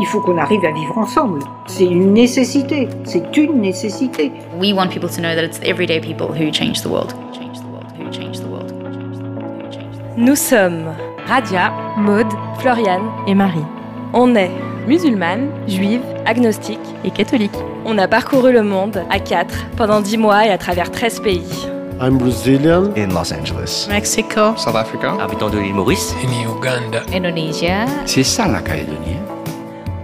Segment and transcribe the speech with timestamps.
[0.00, 1.40] Il faut qu'on arrive à vivre ensemble.
[1.66, 2.88] C'est une nécessité.
[3.04, 4.30] C'est une nécessité.
[4.60, 7.12] We want people to know that it's everyday people who change the world.
[10.16, 10.94] Nous sommes
[11.26, 13.64] Radia, Maude, Floriane et Marie.
[14.12, 14.50] On est
[14.86, 17.56] musulmane, juive, agnostique et catholique.
[17.84, 21.68] On a parcouru le monde à quatre pendant dix mois et à travers 13 pays.
[22.00, 22.92] I'm Brazilian.
[22.96, 23.88] In Los Angeles.
[23.90, 24.54] Mexico.
[24.56, 25.16] South Africa.
[25.20, 26.14] Habitant de l'île Maurice.
[26.22, 27.02] In Uganda.
[27.12, 27.86] Indonesia.
[28.06, 29.17] C'est ça la Calédonie.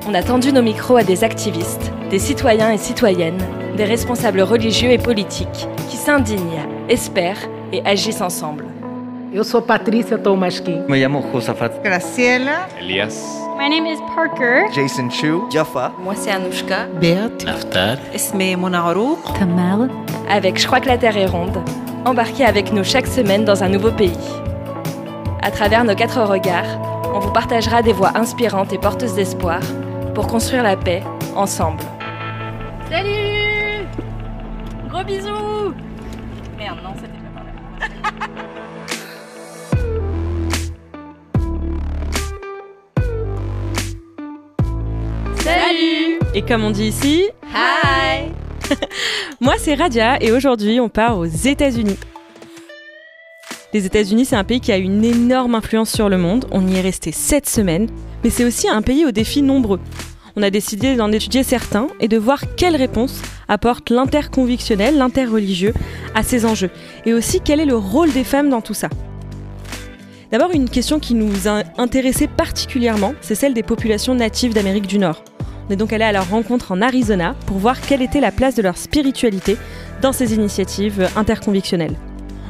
[0.06, 3.42] On a tendu nos micros à des activistes, des citoyens et citoyennes,
[3.74, 8.66] des responsables religieux et politiques qui s'indignent, espèrent et agissent ensemble.
[9.32, 10.84] Eu sou Patrícia Tomasquim.
[10.88, 11.82] Me llamo Josafat.
[11.82, 12.68] Graciela.
[12.78, 13.14] Elias.
[13.58, 14.66] My name is Parker.
[14.72, 15.42] Jason Chu.
[15.50, 15.90] Jaffa.
[16.04, 16.86] Moi c'est Anouchka.
[17.00, 17.44] Beat.
[17.44, 17.96] Naftar.
[18.12, 19.18] Esme Monarouk.
[19.38, 19.88] Tamal.
[20.30, 21.58] Avec Je crois que la Terre est ronde,
[22.04, 24.12] embarquez avec nous chaque semaine dans un nouveau pays.
[25.42, 29.60] À travers nos quatre regards, on vous partagera des voix inspirantes et porteuses d'espoir
[30.14, 31.02] pour construire la paix
[31.34, 31.82] ensemble.
[32.88, 33.84] Salut
[34.88, 35.74] Gros bisous
[36.56, 37.54] Merde, non, c'était pas pareil.
[45.40, 48.30] Salut Et comme on dit ici, Hi
[49.40, 51.98] moi c'est Radia et aujourd'hui on part aux États-Unis.
[53.72, 56.46] Les États-Unis, c'est un pays qui a une énorme influence sur le monde.
[56.52, 57.88] On y est resté 7 semaines,
[58.24, 59.80] mais c'est aussi un pays aux défis nombreux.
[60.34, 65.74] On a décidé d'en étudier certains et de voir quelles réponses apporte l'interconvictionnel, l'interreligieux
[66.14, 66.70] à ces enjeux,
[67.06, 68.88] et aussi quel est le rôle des femmes dans tout ça?
[70.32, 74.98] D'abord, une question qui nous a intéressé particulièrement, c'est celle des populations natives d'Amérique du
[74.98, 75.22] Nord.
[75.68, 78.56] On est donc allé à leur rencontre en Arizona pour voir quelle était la place
[78.56, 79.56] de leur spiritualité
[80.02, 81.96] dans ces initiatives interconvictionnelles.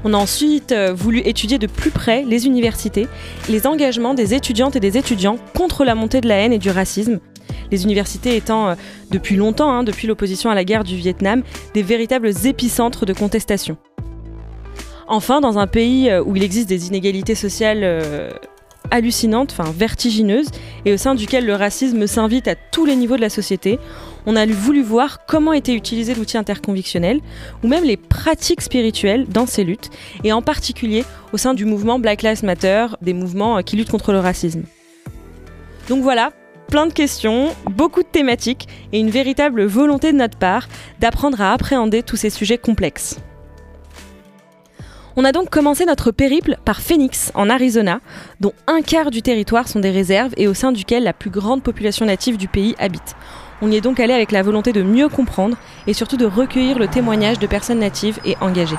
[0.07, 3.09] On a ensuite euh, voulu étudier de plus près les universités,
[3.49, 6.69] les engagements des étudiantes et des étudiants contre la montée de la haine et du
[6.69, 7.21] racisme.
[7.71, 8.75] Les universités étant euh,
[9.11, 13.79] depuis longtemps, hein, depuis l'opposition à la guerre du Vietnam, des véritables épicentres de contestation.
[15.09, 18.35] Enfin, dans un pays euh, où il existe des inégalités sociales
[18.91, 20.49] hallucinantes, enfin vertigineuses,
[20.85, 23.79] et au sein duquel le racisme s'invite à tous les niveaux de la société,
[24.27, 27.21] on a voulu voir comment était utilisé l'outil interconvictionnel,
[27.63, 29.91] ou même les pratiques spirituelles dans ces luttes,
[30.23, 33.91] et en particulier au sein du mouvement Black Lives Matter, des mouvements euh, qui luttent
[33.91, 34.63] contre le racisme.
[35.89, 36.33] Donc voilà,
[36.69, 40.69] plein de questions, beaucoup de thématiques, et une véritable volonté de notre part
[41.01, 43.19] d'apprendre à appréhender tous ces sujets complexes.
[45.17, 48.01] On a donc commencé notre périple par Phoenix, en Arizona,
[48.41, 51.63] dont un quart du territoire sont des réserves et au sein duquel la plus grande
[51.63, 53.15] population native du pays habite.
[53.63, 55.57] On y est donc allé avec la volonté de mieux comprendre
[55.87, 58.77] et surtout de recueillir le témoignage de personnes natives et engagées.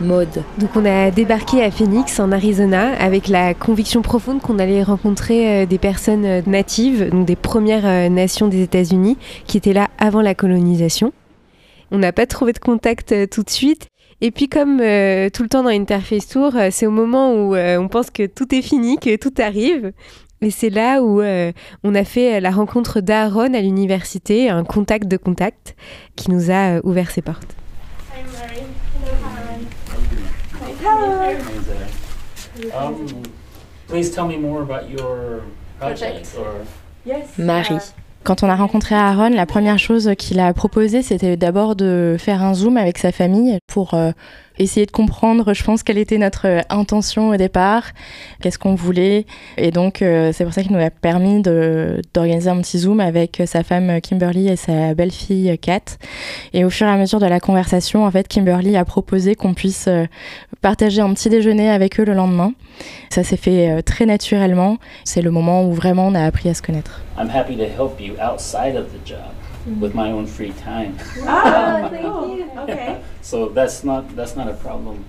[0.00, 0.42] Maude.
[0.58, 5.62] Donc on a débarqué à Phoenix en Arizona avec la conviction profonde qu'on allait rencontrer
[5.62, 9.88] euh, des personnes euh, natives, donc des premières euh, nations des États-Unis qui étaient là
[9.98, 11.12] avant la colonisation.
[11.90, 13.88] On n'a pas trouvé de contact tout de suite.
[14.20, 17.54] Et puis comme euh, tout le temps dans Interface Tour, euh, c'est au moment où
[17.54, 19.92] euh, on pense que tout est fini, que tout arrive.
[20.40, 25.16] Et c'est là où on a fait la rencontre d'Aaron à l'université, un contact de
[25.16, 25.74] contact
[26.14, 27.56] qui nous a ouvert ses portes.
[32.74, 33.22] Um,
[33.88, 35.42] please tell me more about your
[35.78, 36.36] project.
[36.38, 36.66] Or...
[37.38, 37.78] Marie.
[38.26, 42.42] Quand on a rencontré Aaron, la première chose qu'il a proposé, c'était d'abord de faire
[42.42, 44.10] un zoom avec sa famille pour euh,
[44.58, 47.84] essayer de comprendre, je pense, quelle était notre euh, intention au départ,
[48.40, 49.26] qu'est-ce qu'on voulait.
[49.56, 53.42] Et donc, euh, c'est pour ça qu'il nous a permis d'organiser un petit zoom avec
[53.46, 55.98] sa femme Kimberly et sa belle-fille Kat.
[56.52, 59.54] Et au fur et à mesure de la conversation, en fait, Kimberly a proposé qu'on
[59.54, 59.88] puisse
[60.60, 62.52] partager un petit déjeuner avec eux le lendemain.
[63.10, 64.78] Ça s'est fait très naturellement.
[65.04, 67.02] C'est le moment où vraiment on a appris à se connaître.
[67.18, 69.32] I'm happy to help you outside of the job
[69.80, 70.96] with my own free time.
[71.26, 72.44] Ah, thank you.
[72.62, 73.00] Okay.
[73.22, 75.04] so that's not that's not a problem.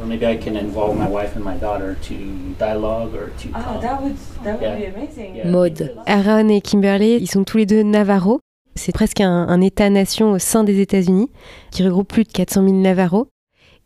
[0.00, 2.14] Or maybe I can involve my wife and my daughter to
[2.58, 4.76] dialogue or to Ah, that would that would Yeah.
[4.76, 5.36] be amazing.
[5.36, 5.48] Yeah.
[5.50, 5.94] Maude.
[6.06, 8.40] Aaron et Kimberly, ils sont tous les deux Navarro.
[8.76, 11.30] C'est presque un, un État-nation au sein des États-Unis
[11.70, 13.28] qui regroupe plus de 400 000 Navarros.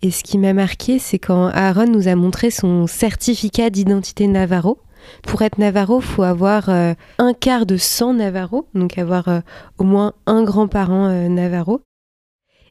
[0.01, 4.79] Et ce qui m'a marqué, c'est quand Aaron nous a montré son certificat d'identité Navarro.
[5.23, 9.41] Pour être Navarro, faut avoir euh, un quart de sang Navarro, donc avoir euh,
[9.79, 11.81] au moins un grand-parent euh, Navarro.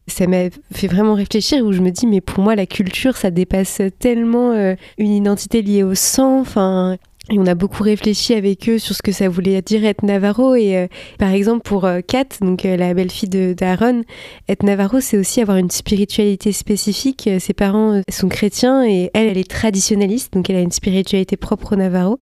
[0.08, 3.30] Ça m'a fait vraiment réfléchir où je me dis, mais pour moi, la culture, ça
[3.30, 4.54] dépasse tellement
[4.98, 6.40] une identité liée au sang.
[6.40, 6.96] Enfin,
[7.30, 10.56] Et on a beaucoup réfléchi avec eux sur ce que ça voulait dire être Navarro.
[10.56, 10.88] Et
[11.20, 14.04] par exemple, pour Kat, donc la belle-fille d'Aaron,
[14.48, 17.30] être Navarro, c'est aussi avoir une spiritualité spécifique.
[17.40, 21.74] Ses parents sont chrétiens et elle, elle est traditionnaliste, donc elle a une spiritualité propre
[21.74, 22.18] au Navarro.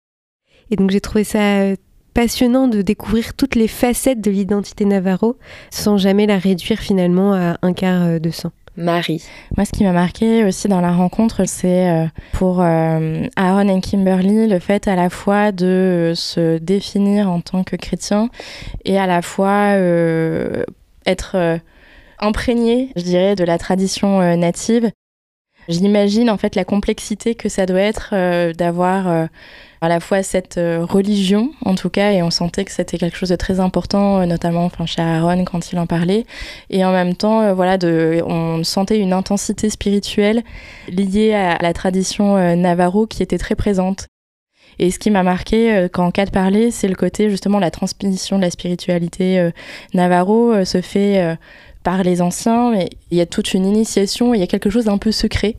[0.72, 1.76] Et donc j'ai trouvé ça euh,
[2.16, 5.36] passionnant de découvrir toutes les facettes de l'identité Navarro
[5.70, 8.52] sans jamais la réduire finalement à un quart euh, de sang.
[8.78, 9.24] Marie.
[9.56, 14.48] Moi, ce qui m'a marqué aussi dans la rencontre, c'est euh, pour Aaron et Kimberly
[14.48, 18.30] le fait à la fois de se définir en tant que chrétien
[18.84, 20.66] et à la fois euh,
[21.06, 21.60] être
[22.20, 24.92] imprégné, je dirais, de la tradition native.
[25.68, 29.26] J'imagine en fait la complexité que ça doit être euh, d'avoir euh,
[29.82, 33.18] à la fois cette euh, religion en tout cas et on sentait que c'était quelque
[33.18, 36.26] chose de très important notamment enfin chez Aaron quand il en parlait.
[36.70, 37.78] Et en même temps voilà
[38.28, 40.44] on sentait une intensité spirituelle
[40.88, 44.08] liée à la tradition navarro qui était très présente.
[44.78, 48.42] Et ce qui m'a marqué quand Kat parlait, c'est le côté justement la transmission de
[48.42, 49.50] la spiritualité
[49.94, 51.38] navarro se fait
[51.86, 54.86] par les anciens, mais il y a toute une initiation, il y a quelque chose
[54.86, 55.56] d'un peu secret.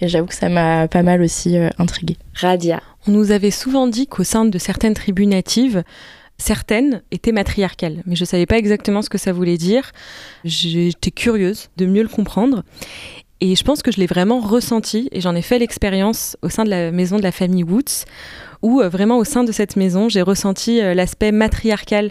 [0.00, 2.16] Et j'avoue que ça m'a pas mal aussi euh, intriguée.
[2.34, 2.82] Radia.
[3.06, 5.84] On nous avait souvent dit qu'au sein de certaines tribus natives,
[6.38, 9.92] certaines étaient matriarcales, mais je ne savais pas exactement ce que ça voulait dire.
[10.44, 12.64] J'étais curieuse de mieux le comprendre.
[13.42, 16.64] Et je pense que je l'ai vraiment ressenti et j'en ai fait l'expérience au sein
[16.64, 18.06] de la maison de la famille Woods,
[18.62, 22.10] où euh, vraiment au sein de cette maison, j'ai ressenti euh, l'aspect matriarcal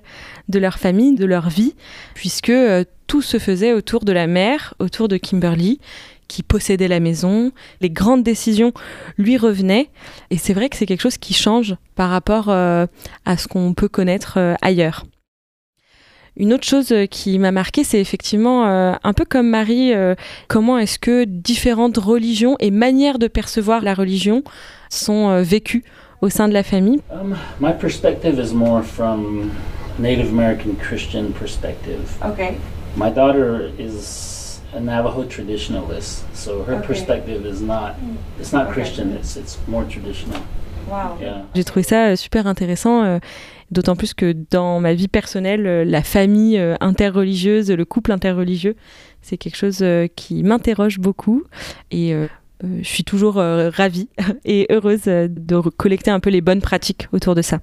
[0.50, 1.76] de leur famille, de leur vie,
[2.14, 5.80] puisque euh, tout se faisait autour de la mère, autour de Kimberly,
[6.28, 7.52] qui possédait la maison.
[7.82, 8.74] Les grandes décisions
[9.18, 9.90] lui revenaient.
[10.32, 12.88] Et c'est vrai que c'est quelque chose qui change par rapport à
[13.38, 15.06] ce qu'on peut connaître ailleurs.
[16.36, 19.94] Une autre chose qui m'a marqué, c'est effectivement, un peu comme Marie,
[20.48, 24.44] comment est-ce que différentes religions et manières de percevoir la religion
[24.90, 25.84] sont vécues
[26.22, 27.00] au sein de la famille?
[27.12, 29.52] Um, my perspective is more from
[30.00, 32.18] Native American Christian perspective.
[32.24, 32.56] Okay.
[32.98, 36.88] My daughter is a Navajo traditionalist, so her Okay.
[36.88, 37.96] perspective is not
[38.40, 38.74] it's not Okay.
[38.82, 40.42] Christian, it's it's more traditional.
[40.90, 41.18] Wow.
[41.20, 41.46] Yeah.
[41.56, 43.20] J'ai trouvé ça euh, super intéressant, euh,
[43.72, 48.76] d'autant plus que dans ma vie personnelle, euh, la famille euh, interreligieuse, le couple interreligieux,
[49.22, 49.84] c'est quelque chose
[50.16, 51.44] qui m'interroge beaucoup
[51.90, 52.14] et
[52.64, 54.10] je suis toujours euh, ravie
[54.46, 57.60] et heureuse euh, de collecter un peu les bonnes pratiques autour de ça.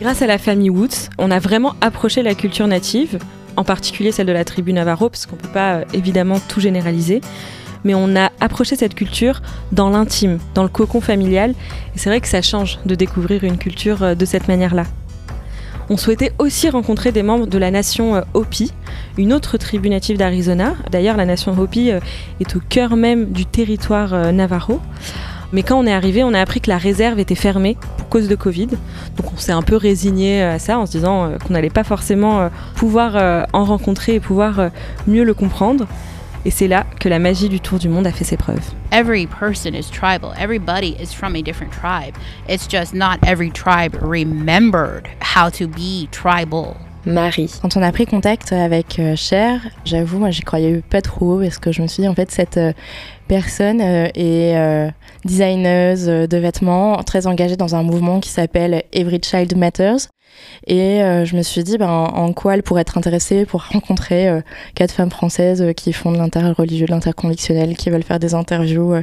[0.00, 3.18] Grâce à la famille Woods, on a vraiment approché la culture native,
[3.56, 6.60] en particulier celle de la tribu Navarro, parce qu'on ne peut pas euh, évidemment tout
[6.60, 7.20] généraliser,
[7.84, 11.50] mais on a approché cette culture dans l'intime, dans le cocon familial,
[11.94, 14.84] et c'est vrai que ça change de découvrir une culture euh, de cette manière-là.
[15.90, 18.72] On souhaitait aussi rencontrer des membres de la nation euh, Hopi,
[19.18, 20.74] une autre tribu native d'Arizona.
[20.90, 21.90] D'ailleurs, la nation Hopi
[22.40, 24.80] est au cœur même du territoire Navarro.
[25.52, 28.28] Mais quand on est arrivé, on a appris que la réserve était fermée pour cause
[28.28, 28.68] de Covid.
[29.16, 31.84] Donc on s'est un peu résigné à ça en se disant euh, qu'on n'allait pas
[31.84, 34.68] forcément euh, pouvoir euh, en rencontrer et pouvoir euh,
[35.06, 35.86] mieux le comprendre.
[36.44, 38.72] Et c'est là que la magie du tour du monde a fait ses preuves.
[38.90, 40.32] Every person is tribal.
[40.38, 42.14] Everybody is from a different tribe.
[42.48, 46.76] It's just not every tribe remembered how to be tribal.
[47.04, 47.50] Marie.
[47.60, 51.58] Quand on a pris contact avec euh, Cher, j'avoue, moi j'y croyais pas trop parce
[51.58, 52.72] que je me suis dit en fait cette euh,
[53.32, 54.90] personne euh, est euh,
[55.24, 60.08] designeuse euh, de vêtements, très engagée dans un mouvement qui s'appelle Every Child Matters.
[60.66, 64.28] Et euh, je me suis dit ben, en quoi elle pourrait être intéressée pour rencontrer
[64.28, 64.42] euh,
[64.74, 68.92] quatre femmes françaises euh, qui font de l'interreligieux, de l'interconvictionnel, qui veulent faire des interviews
[68.92, 69.02] euh,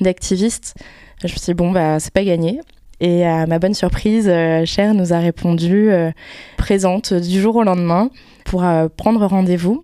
[0.00, 0.74] d'activistes.
[1.20, 2.60] Je me suis dit bon bah c'est pas gagné.
[3.00, 6.12] Et à ma bonne surprise, euh, Cher nous a répondu euh,
[6.56, 8.08] présente du jour au lendemain
[8.46, 9.82] pour euh, prendre rendez-vous.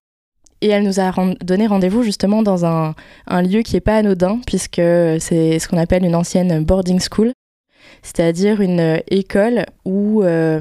[0.63, 2.95] Et elle nous a donné rendez-vous justement dans un,
[3.43, 7.33] lieu qui n'est pas anodin, puisque c'est ce qu'on appelle une ancienne boarding school,
[8.03, 10.61] c'est-à-dire une euh, école où euh,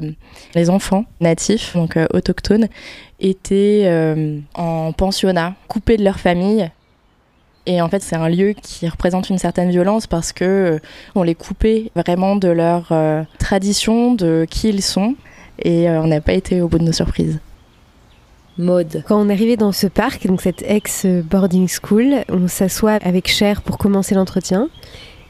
[0.56, 2.66] les enfants natifs, donc euh, autochtones,
[3.20, 3.88] étaient
[4.54, 6.68] en pensionnat, coupés de leur famille.
[7.66, 10.80] Et en fait, c'est un lieu qui représente une certaine violence parce que
[11.14, 12.92] on les coupait vraiment de leur
[13.38, 15.14] tradition, de qui ils sont,
[15.64, 17.38] et on n'a pas été au bout de nos surprises.
[18.58, 23.78] Quand on arrivait dans ce parc, donc cette ex-boarding school, on s'assoit avec Cher pour
[23.78, 24.68] commencer l'entretien.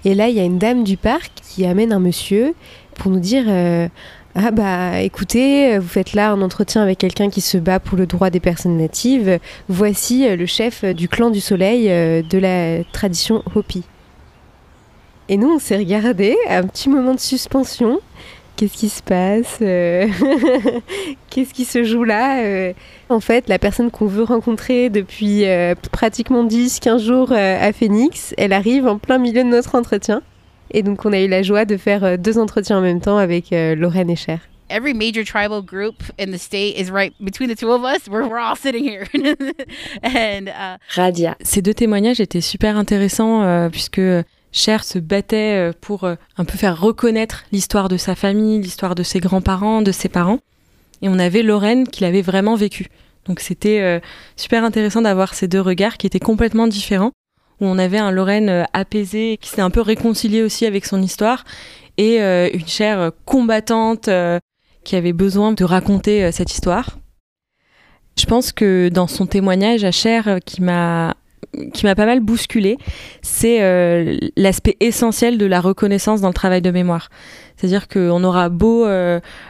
[0.04, 2.54] Et là, il y a une dame du parc qui amène un monsieur
[2.96, 3.86] pour nous dire euh,
[4.34, 8.06] Ah, bah écoutez, vous faites là un entretien avec quelqu'un qui se bat pour le
[8.06, 9.38] droit des personnes natives.
[9.68, 13.84] Voici euh, le chef du clan du soleil euh, de la tradition Hopi.
[15.28, 18.00] Et nous, on s'est regardé, un petit moment de suspension.
[18.56, 20.06] Qu'est-ce qui se passe euh,
[21.30, 22.72] Qu'est-ce qui se joue là euh?
[23.08, 28.52] En fait, la personne qu'on veut rencontrer depuis euh, pratiquement 10-15 jours à Phoenix, elle
[28.52, 30.22] arrive en plein milieu de notre entretien.
[30.70, 33.50] Et donc, on a eu la joie de faire deux entretiens en même temps avec
[33.50, 34.38] Lorraine et Cher.
[34.70, 38.08] Every major tribal group in the state is right between the two of us.
[38.08, 39.06] We're, we're all sitting here.
[40.02, 40.78] And, uh...
[40.94, 41.36] Radia.
[41.42, 44.00] Ces deux témoignages étaient super intéressants puisque
[44.52, 49.18] Cher se battait pour un peu faire reconnaître l'histoire de sa famille, l'histoire de ses
[49.18, 50.40] grands-parents, de ses parents.
[51.00, 52.88] Et on avait Lorraine qui l'avait vraiment vécu.
[53.24, 54.00] Donc c'était
[54.36, 57.12] super intéressant d'avoir ces deux regards qui étaient complètement différents
[57.62, 61.00] où on avait un Lorraine euh, apaisé, qui s'est un peu réconcilié aussi avec son
[61.00, 61.44] histoire,
[61.96, 64.38] et euh, une chair combattante euh,
[64.84, 66.98] qui avait besoin de raconter cette histoire.
[68.18, 71.14] Je pense que dans son témoignage à Cher, qui m'a
[71.72, 72.78] qui m'a pas mal bousculé,
[73.20, 73.60] c'est
[74.36, 77.08] l'aspect essentiel de la reconnaissance dans le travail de mémoire.
[77.56, 78.86] C'est-à-dire qu'on aura beau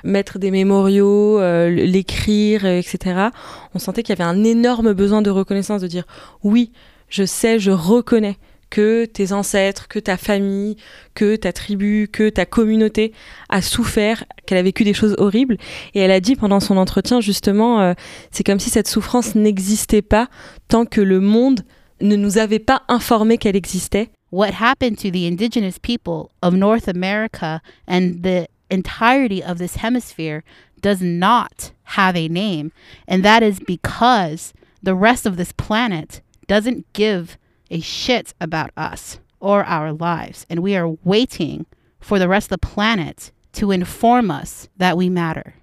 [0.04, 3.28] mettre des mémoriaux, l'écrire, etc.
[3.74, 6.04] On sentait qu'il y avait un énorme besoin de reconnaissance, de dire
[6.42, 6.72] oui,
[7.08, 8.38] je sais, je reconnais
[8.72, 10.76] que tes ancêtres, que ta famille,
[11.14, 13.12] que ta tribu, que ta communauté
[13.50, 15.58] a souffert, qu'elle a vécu des choses horribles.
[15.92, 17.92] Et elle a dit pendant son entretien, justement, euh,
[18.30, 20.28] c'est comme si cette souffrance n'existait pas
[20.68, 21.60] tant que le monde
[22.02, 24.10] ne nous avait pas informé qu'elle existait.
[24.30, 30.42] What happened to the indigenous people of North America and the entirety of this hemisphere
[30.80, 32.72] does not have a name.
[33.06, 37.38] And that is because the rest of this planet doesn't give
[37.70, 40.44] a shit about us or our lives.
[40.50, 41.66] And we are waiting
[42.00, 45.54] for the rest of the planet to inform us that we matter.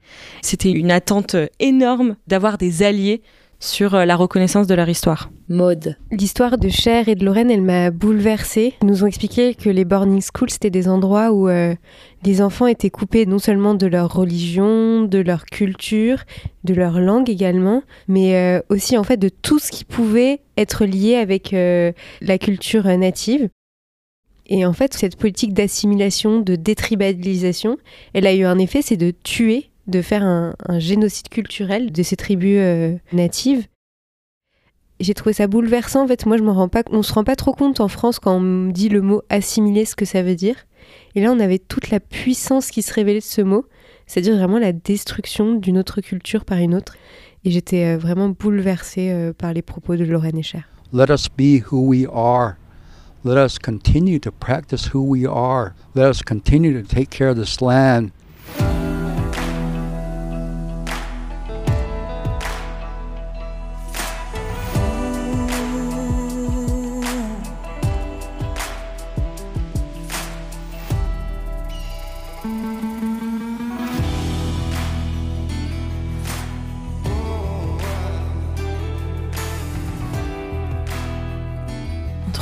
[0.41, 3.21] C'était une attente énorme d'avoir des alliés
[3.59, 5.29] sur euh, la reconnaissance de leur histoire.
[5.49, 5.97] Mode.
[6.11, 8.73] L'histoire de Cher et de Lorraine, elle m'a bouleversée.
[8.81, 11.75] Ils nous ont expliqué que les boarding schools, c'était des endroits où euh,
[12.23, 16.19] les enfants étaient coupés non seulement de leur religion, de leur culture,
[16.63, 20.85] de leur langue également, mais euh, aussi en fait de tout ce qui pouvait être
[20.85, 23.49] lié avec la culture native.
[24.49, 27.77] Et en fait, cette politique d'assimilation, de détribalisation,
[28.13, 32.15] elle a eu un effet, c'est de tuer de faire un, génocide culturel de ces
[32.15, 33.67] tribus euh, natives.
[34.99, 36.03] J'ai trouvé ça bouleversant.
[36.03, 38.19] En fait, moi, je m'en rends pas, on se rend pas trop compte en France
[38.19, 40.55] quand on me dit le mot assimiler, ce que ça veut dire.
[41.15, 43.65] Et là, on avait toute la puissance qui se révélait de ce mot,
[44.07, 46.95] c'est-à-dire vraiment la destruction d'une autre culture par une autre.
[47.45, 50.65] Et j'étais euh, vraiment bouleversée euh, par les propos de Lorraine Escher.
[50.91, 52.55] Let us be who we are.
[53.23, 55.73] Let us continue to practice who we are.
[55.93, 58.11] Let us continue to take care of this land.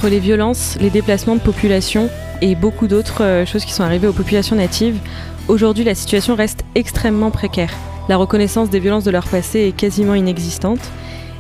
[0.10, 2.10] Les violences, les déplacements de population
[2.42, 5.00] et beaucoup d'autres euh, choses qui sont arrivées aux populations natives,
[5.48, 7.74] aujourd'hui la situation reste extrêmement précaire.
[8.10, 10.92] La reconnaissance des violences de leur passé est quasiment inexistante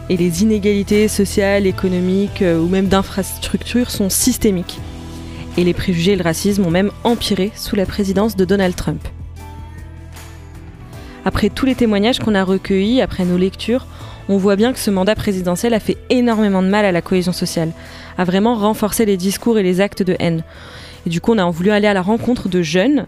[0.09, 4.79] et les inégalités sociales, économiques euh, ou même d'infrastructures sont systémiques.
[5.57, 9.01] Et les préjugés et le racisme ont même empiré sous la présidence de Donald Trump.
[11.25, 13.85] Après tous les témoignages qu'on a recueillis, après nos lectures,
[14.29, 17.31] on voit bien que ce mandat présidentiel a fait énormément de mal à la cohésion
[17.31, 17.71] sociale,
[18.17, 20.43] a vraiment renforcé les discours et les actes de haine.
[21.05, 23.05] Et du coup, on a voulu aller à la rencontre de jeunes,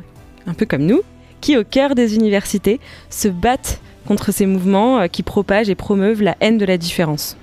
[0.48, 1.02] un peu comme nous,
[1.42, 6.22] qui, au cœur des universités, se battent contre ces mouvements euh, qui propagent et promeuvent
[6.22, 7.38] la haine de la différence.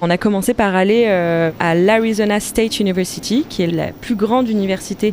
[0.00, 4.48] On a commencé par aller euh, à l'Arizona State University, qui est la plus grande
[4.48, 5.12] université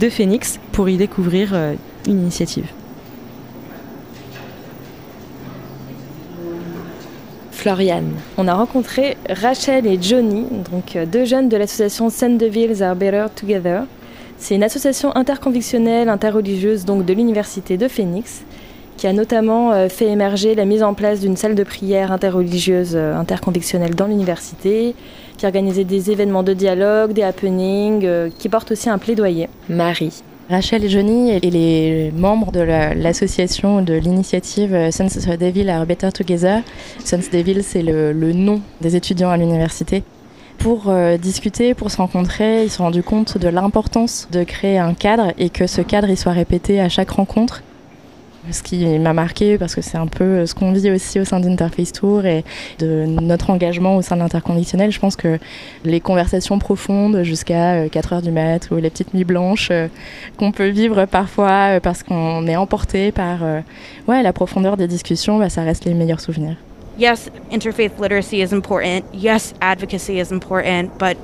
[0.00, 1.74] de Phoenix, pour y découvrir euh,
[2.06, 2.66] une initiative.
[7.62, 8.14] Floriane.
[8.38, 12.96] On a rencontré Rachel et Johnny, donc euh, deux jeunes de l'association Send the Are
[12.96, 13.84] Better Together.
[14.36, 18.42] C'est une association interconvictionnelle, interreligieuse donc de l'université de Phoenix,
[18.96, 22.96] qui a notamment euh, fait émerger la mise en place d'une salle de prière interreligieuse
[22.96, 24.96] euh, interconvictionnelle dans l'université,
[25.38, 29.48] qui a organisé des événements de dialogue, des happenings, qui porte aussi un plaidoyer.
[29.68, 30.24] Marie.
[30.52, 35.08] Rachel et Johnny et les membres de l'association de l'initiative Sons
[35.40, 36.60] Devil Are Better Together.
[37.02, 40.02] Sons Devil, c'est le, nom des étudiants à l'université.
[40.58, 44.76] Pour euh, discuter, pour se rencontrer, ils se sont rendus compte de l'importance de créer
[44.76, 47.62] un cadre et que ce cadre soit répété à chaque rencontre.
[48.50, 51.38] Ce qui m'a marqué, parce que c'est un peu ce qu'on vit aussi au sein
[51.38, 52.44] d'Interface Tour et
[52.80, 55.38] de notre engagement au sein de l'interconditionnel, je pense que
[55.84, 59.88] les conversations profondes jusqu'à 4 heures du mat ou les petites nuits blanches euh,
[60.38, 63.60] qu'on peut vivre parfois euh, parce qu'on est emporté par euh,
[64.08, 66.56] ouais, la profondeur des discussions, bah, ça reste les meilleurs souvenirs.
[66.98, 69.02] Yes, interfaith literacy is important.
[69.14, 71.16] Yes, advocacy is important, but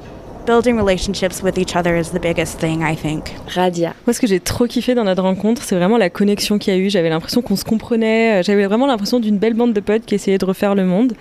[0.46, 3.34] building relationships with each other is the biggest thing, I think.
[3.54, 3.94] Radia.
[4.06, 6.76] Moi, ce que j'ai trop kiffé dans notre rencontre, c'est vraiment la connexion qu'il y
[6.76, 6.90] a eu.
[6.90, 8.42] J'avais l'impression qu'on se comprenait.
[8.42, 11.14] J'avais vraiment l'impression d'une belle bande de potes qui essayaient de refaire le monde.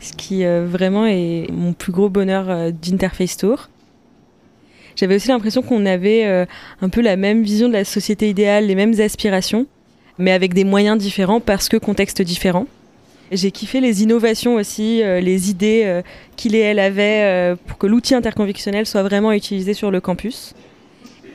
[0.00, 3.68] Ce qui euh, vraiment est mon plus gros bonheur euh, d'Interface Tour.
[4.96, 6.46] J'avais aussi l'impression qu'on avait euh,
[6.80, 9.66] un peu la même vision de la société idéale, les mêmes aspirations,
[10.18, 12.66] mais avec des moyens différents parce que contextes différents.
[13.32, 16.02] J'ai kiffé les innovations aussi, euh, les idées euh,
[16.36, 20.54] qu'il et elle avaient euh, pour que l'outil interconvictionnel soit vraiment utilisé sur le campus.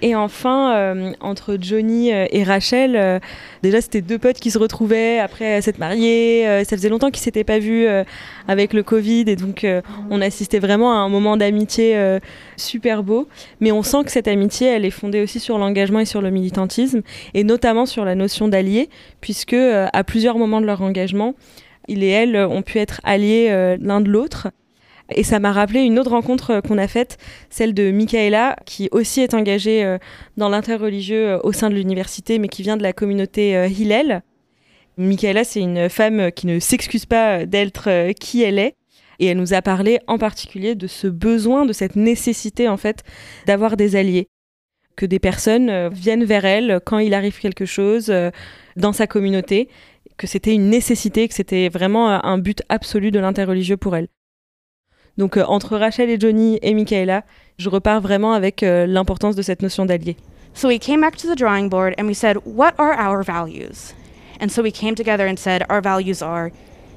[0.02, 3.20] Et enfin, entre Johnny et Rachel,
[3.64, 6.46] déjà c'était deux potes qui se retrouvaient après s'être mariés.
[6.64, 7.86] ça faisait longtemps qu'ils s'étaient pas vus
[8.48, 9.68] avec le Covid et donc
[10.10, 12.18] on assistait vraiment à un moment d'amitié
[12.56, 13.28] super beau.
[13.60, 16.30] Mais on sent que cette amitié, elle est fondée aussi sur l'engagement et sur le
[16.30, 17.02] militantisme
[17.34, 18.88] et notamment sur la notion d'allié,
[19.20, 21.36] puisque à plusieurs moments de leur engagement,
[21.90, 24.50] il et elle euh, ont pu être alliés euh, l'un de l'autre.
[25.12, 27.18] Et ça m'a rappelé une autre rencontre euh, qu'on a faite,
[27.50, 29.98] celle de Michaela, qui aussi est engagée
[30.38, 34.22] dans l'interreligieux au sein de l'université, mais qui vient de la communauté Hillel.
[34.98, 38.76] Michaela, c'est une femme qui ne s'excuse pas d'être qui elle est.
[39.18, 43.04] Et elle nous a parlé en particulier de ce besoin, de cette nécessité en fait
[43.48, 44.28] d'avoir des alliés.
[44.96, 48.14] Que des personnes viennent vers elle quand il arrive quelque chose
[48.76, 49.70] dans sa communauté,
[50.20, 54.10] que c'était une nécessité, que c'était vraiment euh, un but absolu de l'interreligieux pour elle.
[55.18, 57.24] Donc euh, entre Rachel et Johnny et Michaela,
[57.58, 60.18] je repars vraiment avec euh, l'importance de cette notion d'allié.
[60.54, 63.94] So we came back to the drawing board and we said, what are our values?
[64.42, 66.52] And so we came together and said, our values are,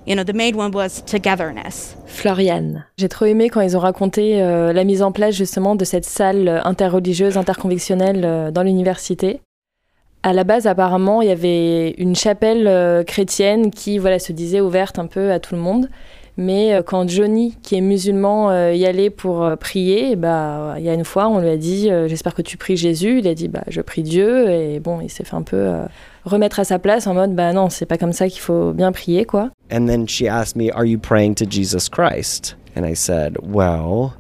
[0.07, 1.97] you know, the main one was togetherness.
[2.07, 2.85] Floriane.
[2.97, 6.05] J'ai trop aimé quand ils ont raconté euh, la mise en place justement de cette
[6.05, 9.41] salle interreligieuse, interconvictionnelle euh, dans l'université.
[10.25, 14.61] À la base, apparemment, il y avait une chapelle euh, chrétienne qui voilà, se disait
[14.61, 15.89] ouverte un peu à tout le monde.
[16.37, 20.89] Mais euh, quand Johnny, qui est musulman, euh, y allait pour prier, bah, il y
[20.89, 23.19] a une fois, on lui a dit J'espère que tu pries Jésus.
[23.19, 24.49] Il a dit bah, Je prie Dieu.
[24.49, 25.73] Et bon, il s'est fait un peu
[26.25, 28.93] remettre à sa place en mode Bah non, c'est pas comme ça qu'il faut bien
[28.93, 29.51] prier, quoi.
[29.73, 32.57] And then she asked me, Are you praying to Jesus Christ?
[32.77, 34.13] And I said, Well,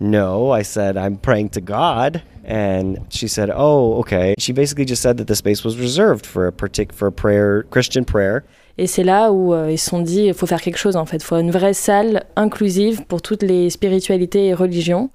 [0.00, 0.52] no.
[0.52, 2.22] I said, I'm praying to God.
[2.50, 4.34] And she said, Oh, okay.
[4.38, 7.64] She basically just said that the space was reserved for a partic- for a prayer,
[7.70, 8.42] Christian prayer.
[8.78, 11.04] Et c'est là où euh, ils se sont dit, il faut faire quelque chose en
[11.04, 11.18] fait.
[11.18, 15.10] Il faut une vraie salle inclusive pour toutes les spiritualités et religions.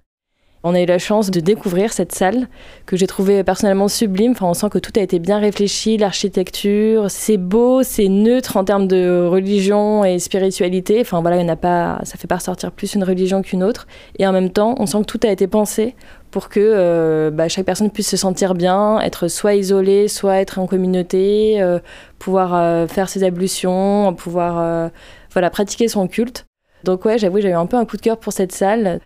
[0.67, 2.47] On a eu la chance de découvrir cette salle
[2.87, 4.31] que j'ai trouvée personnellement sublime.
[4.31, 8.63] Enfin, on sent que tout a été bien réfléchi, l'architecture, c'est beau, c'est neutre en
[8.63, 11.01] termes de religion et spiritualité.
[11.01, 13.85] Enfin voilà, il pas, ça fait pas ressortir plus une religion qu'une autre.
[14.17, 15.93] Et en même temps, on sent que tout a été pensé
[16.31, 20.57] pour que euh, bah, chaque personne puisse se sentir bien, être soit isolée, soit être
[20.57, 21.77] en communauté, euh,
[22.17, 24.89] pouvoir euh, faire ses ablutions, pouvoir
[25.31, 26.47] voilà, pratiquer son culte.
[26.83, 28.99] Donc ouais, j'avoue, j'ai eu un peu un coup de cœur pour cette salle.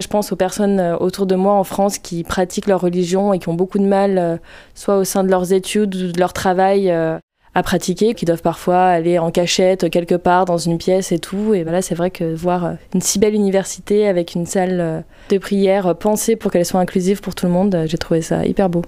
[0.00, 3.38] Je pense aux personnes euh, autour de moi en France qui pratiquent leur religion et
[3.38, 4.36] qui ont beaucoup de mal, euh,
[4.74, 7.18] soit au sein de leurs études ou de leur travail, euh,
[7.54, 11.54] à pratiquer, qui doivent parfois aller en cachette quelque part dans une pièce et tout.
[11.54, 15.94] Et voilà, c'est vrai que voir une si belle université avec une salle de prière
[15.94, 18.82] pensée pour qu'elle soit inclusive pour tout le monde, j'ai trouvé ça hyper beau.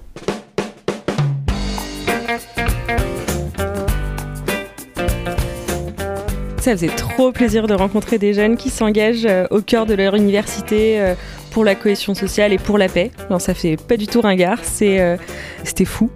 [6.67, 10.15] Ça faisait trop plaisir de rencontrer des jeunes qui s'engagent euh, au cœur de leur
[10.15, 11.13] université euh,
[11.51, 13.11] pour la cohésion sociale et pour la paix.
[13.29, 15.17] Non, ça fait pas du tout ringard, euh,
[15.63, 16.09] c'était fou.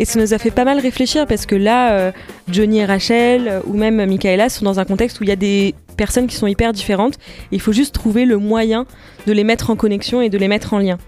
[0.00, 2.12] Et ça nous a fait pas mal réfléchir parce que là,
[2.50, 5.76] Johnny et Rachel ou même Michaela sont dans un contexte où il y a des
[5.96, 7.16] personnes qui sont hyper différentes.
[7.52, 8.84] Il faut juste trouver le moyen
[9.28, 10.98] de les mettre en connexion et de les mettre en lien.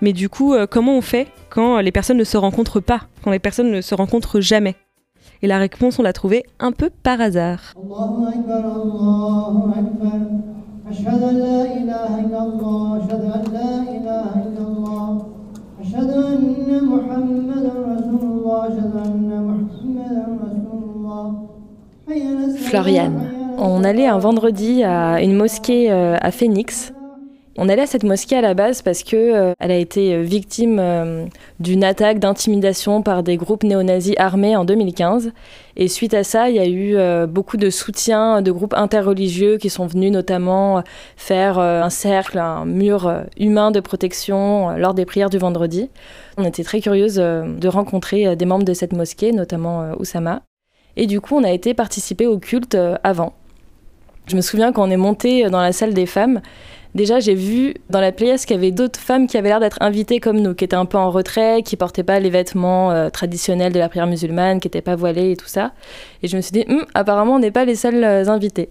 [0.00, 3.40] Mais du coup, comment on fait quand les personnes ne se rencontrent pas, quand les
[3.40, 4.76] personnes ne se rencontrent jamais?
[5.43, 7.73] Et la réponse, on l'a trouvée un peu par hasard.
[7.77, 10.19] الله أكبر الله أكبر
[10.91, 15.25] أشهد أن لا إله إلا الله أشهد أن لا إله إلا الله
[15.81, 21.25] أشهد أن محمدا رسول الله أشهد أن محمدا رسول الله
[22.07, 23.19] حي على الصلاة Floriane.
[23.57, 26.93] On allait un vendredi à une mosquée euh, à Phoenix
[27.58, 30.22] On allait à cette mosquée à la base parce que euh, elle a été euh,
[30.22, 31.24] victime euh,
[31.58, 35.32] d'une attaque d'intimidation par des groupes néo-nazis armés en 2015.
[35.76, 39.68] Et suite à ça, il y a eu beaucoup de soutien de groupes interreligieux qui
[39.68, 40.82] sont venus notamment
[41.16, 45.90] faire un cercle, un mur humain de protection lors des prières du vendredi.
[46.38, 50.40] On était très curieuse de rencontrer des membres de cette mosquée, notamment Oussama.
[50.96, 53.34] Et du coup, on a été participer au culte avant.
[54.26, 56.40] Je me souviens quand on est monté dans la salle des femmes,
[56.96, 59.78] déjà j'ai vu dans la pièce qu'il y avait d'autres femmes qui avaient l'air d'être
[59.80, 63.10] invitées comme nous, qui étaient un peu en retrait, qui portaient pas les vêtements euh,
[63.10, 65.72] traditionnels de la prière musulmane, qui n'étaient pas voilées et tout ça.
[66.22, 68.70] Et je me suis dit, Hum, apparemment on n'est pas les seules euh, invitées.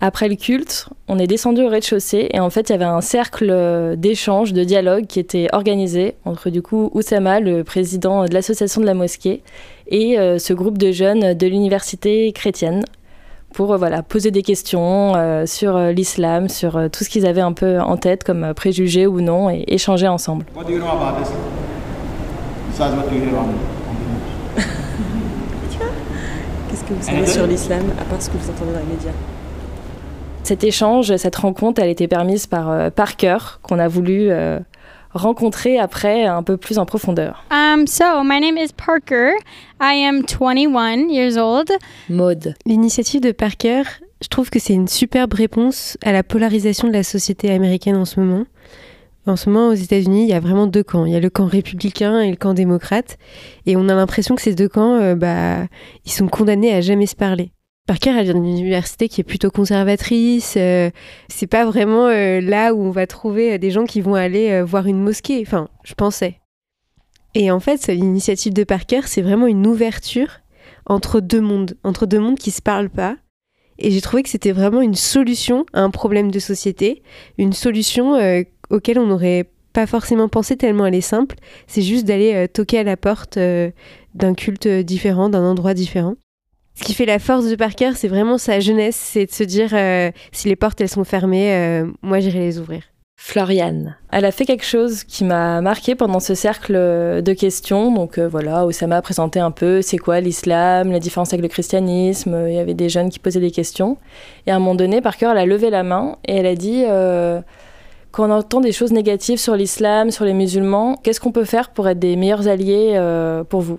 [0.00, 3.00] Après le culte, on est descendu au rez-de-chaussée et en fait il y avait un
[3.00, 8.34] cercle euh, d'échange, de dialogue qui était organisé entre du coup Oussama, le président de
[8.34, 9.42] l'association de la mosquée,
[9.86, 12.84] et ce groupe de jeunes de l'université chrétienne
[13.54, 17.24] pour euh, voilà, poser des questions euh, sur euh, l'islam, sur euh, tout ce qu'ils
[17.24, 20.44] avaient un peu en tête comme euh, préjugés ou non, et échanger ensemble.
[20.54, 21.30] What do you know about this?
[22.70, 23.54] Besides what you hear on,
[26.68, 29.12] Qu'est-ce que vous savez sur l'islam, à part ce que vous entendez dans les médias?
[30.42, 34.58] Cet échange, cette rencontre, elle était permise par euh, Parker, qu'on a voulu euh,
[35.14, 37.44] rencontrer après un peu plus en profondeur.
[37.50, 39.32] Um, so, my name is Parker.
[39.80, 41.70] I am 21 years old.
[42.10, 42.54] Maude.
[42.66, 43.82] L'initiative de Parker,
[44.20, 48.04] je trouve que c'est une superbe réponse à la polarisation de la société américaine en
[48.04, 48.44] ce moment.
[49.26, 51.06] En ce moment, aux États-Unis, il y a vraiment deux camps.
[51.06, 53.16] Il y a le camp républicain et le camp démocrate.
[53.64, 55.66] Et on a l'impression que ces deux camps, euh, bah,
[56.04, 57.50] ils sont condamnés à jamais se parler.
[57.86, 60.54] Parker, elle vient d'une université qui est plutôt conservatrice.
[60.56, 60.90] euh,
[61.28, 64.50] c'est pas vraiment euh, là où on va trouver euh, des gens qui vont aller
[64.52, 65.42] euh, voir une mosquée.
[65.46, 66.40] Enfin, je pensais.
[67.34, 70.40] Et en fait, l'initiative de Parker, c'est vraiment une ouverture
[70.86, 73.18] entre deux mondes, entre deux mondes qui se parlent pas.
[73.78, 77.02] Et j'ai trouvé que c'était vraiment une solution à un problème de société,
[77.36, 78.16] une solution
[78.70, 81.34] auquel on n'aurait pas forcément pensé tellement elle est simple.
[81.66, 86.14] C'est juste d'aller toquer à la porte d'un culte différent, d'un endroit différent.
[86.74, 89.70] Ce qui fait la force de Parker, c'est vraiment sa jeunesse, c'est de se dire
[89.72, 92.82] euh, si les portes elles sont fermées, euh, moi j'irai les ouvrir.
[93.16, 93.96] Floriane.
[94.12, 97.92] Elle a fait quelque chose qui m'a marqué pendant ce cercle de questions.
[97.92, 101.48] Donc euh, voilà, Osama a présenté un peu c'est quoi l'islam, la différence avec le
[101.48, 102.44] christianisme.
[102.48, 103.96] Il y avait des jeunes qui posaient des questions.
[104.46, 106.84] Et à un moment donné, Parker, elle a levé la main et elle a dit
[106.86, 107.40] euh,
[108.10, 111.70] quand on entend des choses négatives sur l'islam, sur les musulmans, qu'est-ce qu'on peut faire
[111.70, 113.00] pour être des meilleurs alliés
[113.48, 113.78] pour vous?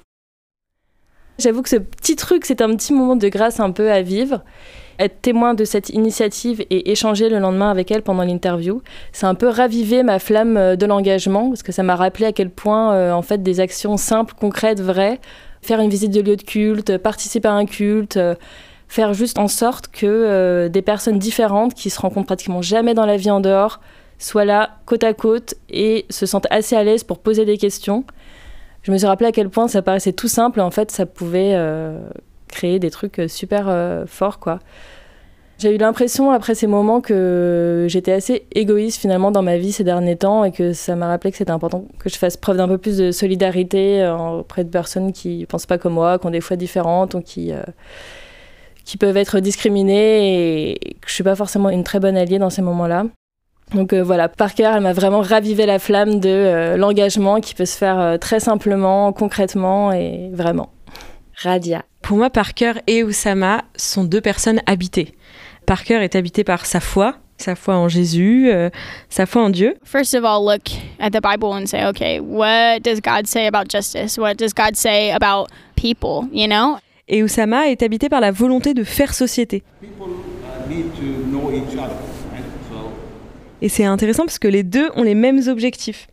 [1.37, 4.41] J'avoue que ce petit truc, c'est un petit moment de grâce un peu à vivre.
[4.97, 9.35] Être témoin de cette initiative et échanger le lendemain avec elle pendant l'interview, c'est un
[9.35, 12.93] peu raviver ma flamme euh, de l'engagement parce que ça m'a rappelé à quel point,
[12.93, 15.19] euh, en fait, des actions simples, concrètes, vraies,
[15.61, 18.35] faire une visite de lieu de culte, participer à un culte, euh,
[18.87, 23.17] faire juste en sorte que des personnes différentes qui se rencontrent pratiquement jamais dans la
[23.17, 23.81] vie en dehors
[24.19, 28.05] soient là côte à côte et se sentent assez à l'aise pour poser des questions.
[28.85, 31.07] Je me suis rappelé à quel point ça paraissait tout simple et en fait ça
[31.07, 31.97] pouvait euh,
[32.47, 34.59] créer des trucs euh, super euh, forts quoi.
[35.57, 39.83] J'ai eu l'impression après ces moments que j'étais assez égoïste finalement dans ma vie ces
[39.83, 42.67] derniers temps et que ça m'a rappelé que c'était important que je fasse preuve d'un
[42.67, 44.05] peu plus de solidarité
[44.37, 47.53] auprès de personnes qui pensent pas comme moi, qui ont des foi différentes ou qui,
[48.83, 52.49] qui peuvent être discriminées et que je suis pas forcément une très bonne alliée dans
[52.49, 53.05] ces moments-là.
[53.73, 57.65] Donc euh, voilà, Parker, elle m'a vraiment ravivé la flamme de euh, l'engagement qui peut
[57.65, 60.69] se faire euh, très simplement, concrètement et vraiment.
[61.35, 61.83] Radia.
[62.01, 65.15] Pour moi, Parker et Oussama sont deux personnes habitées.
[65.65, 68.69] Parker est habité par sa foi, sa foi en Jésus, euh,
[69.09, 69.75] sa foi en Dieu.
[69.83, 73.69] First of all, look at the Bible and say, okay, what does God say about
[73.69, 74.17] justice?
[74.17, 76.77] What does God say about people, you know?
[77.07, 79.63] Et Oussama est habité par la volonté de faire société.
[79.81, 81.95] people uh, need to know each other,
[83.61, 86.07] Et c'est intéressant parce que les deux ont les mêmes objectifs,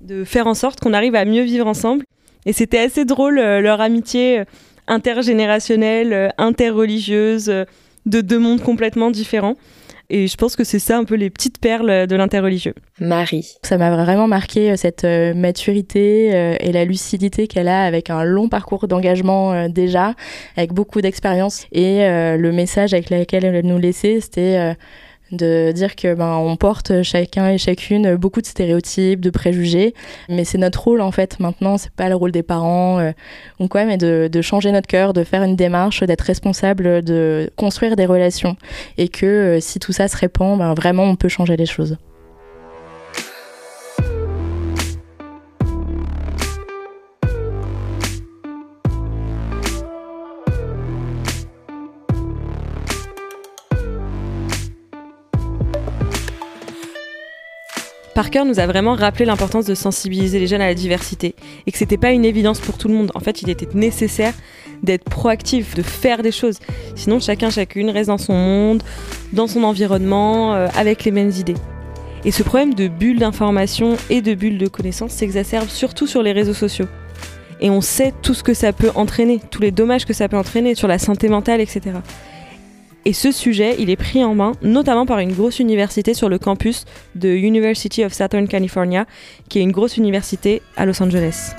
[0.00, 2.04] de faire en sorte qu'on arrive à mieux vivre ensemble.
[2.46, 4.44] Et c'était assez drôle euh, leur amitié euh,
[4.86, 7.64] intergénérationnelle, euh, interreligieuse, euh,
[8.06, 9.56] de deux mondes complètement différents.
[10.08, 12.74] Et je pense que c'est ça un peu les petites perles de l'interreligieux.
[13.00, 13.56] Marie.
[13.62, 18.22] Ça m'a vraiment marqué cette euh, maturité euh, et la lucidité qu'elle a avec un
[18.22, 20.14] long parcours d'engagement euh, déjà,
[20.56, 21.66] avec beaucoup d'expérience.
[21.72, 24.74] Et euh, le message avec lequel elle nous laissait, c'était euh,
[25.32, 29.94] de dire que ben on porte chacun et chacune beaucoup de stéréotypes, de préjugés,
[30.28, 33.12] mais c'est notre rôle en fait maintenant, c'est pas le rôle des parents euh,
[33.58, 37.50] ou quoi, mais de, de changer notre cœur, de faire une démarche, d'être responsable, de
[37.56, 38.56] construire des relations,
[38.98, 41.96] et que euh, si tout ça se répand, ben vraiment on peut changer les choses.
[58.16, 61.34] Parker nous a vraiment rappelé l'importance de sensibiliser les jeunes à la diversité
[61.66, 63.12] et que c'était pas une évidence pour tout le monde.
[63.14, 64.32] En fait, il était nécessaire
[64.82, 66.58] d'être proactif, de faire des choses.
[66.94, 68.82] Sinon, chacun, chacune reste dans son monde,
[69.34, 71.56] dans son environnement, euh, avec les mêmes idées.
[72.24, 76.32] Et ce problème de bulles d'information et de bulles de connaissances s'exacerbe surtout sur les
[76.32, 76.86] réseaux sociaux.
[77.60, 80.38] Et on sait tout ce que ça peut entraîner, tous les dommages que ça peut
[80.38, 81.96] entraîner sur la santé mentale, etc.
[83.06, 86.40] Et ce sujet, il est pris en main notamment par une grosse université sur le
[86.40, 89.06] campus de University of Southern California,
[89.48, 91.54] qui est une grosse université à Los Angeles.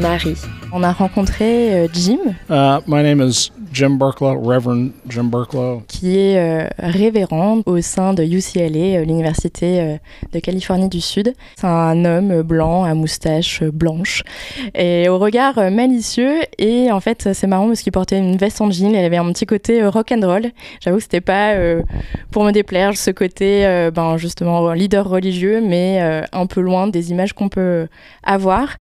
[0.00, 0.36] Marie.
[0.72, 5.82] On a rencontré euh, Jim, Uh, my name is Jim Burklow, Reverend Jim Burklow.
[5.86, 9.96] qui est euh, révérend au sein de UCLA, euh, l'université euh,
[10.32, 11.34] de Californie du Sud.
[11.56, 14.22] C'est un homme blanc à moustache euh, blanche
[14.74, 16.38] et au regard malicieux.
[16.56, 18.94] Et en fait, c'est marrant parce qu'il portait une veste en jean.
[18.94, 20.46] Il avait un petit côté rock and roll.
[20.80, 21.54] J'avoue que c'était pas
[22.30, 26.00] pour me déplaire ce côté, ben justement leader religieux, mais
[26.32, 27.88] un peu loin des images qu'on peut
[28.22, 28.76] avoir.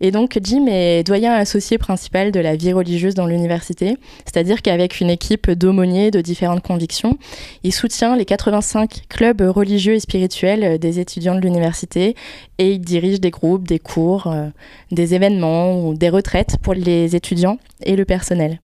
[0.00, 5.00] Et donc Jim est doyen associé principal de la vie religieuse dans l'université, c'est-à-dire qu'avec
[5.00, 7.18] une équipe d'aumôniers de différentes convictions,
[7.64, 12.14] il soutient les 85 clubs religieux et spirituels des étudiants de l'université
[12.58, 14.48] et il dirige des groupes, des cours, euh,
[14.90, 18.60] des événements ou des retraites pour les étudiants et le personnel.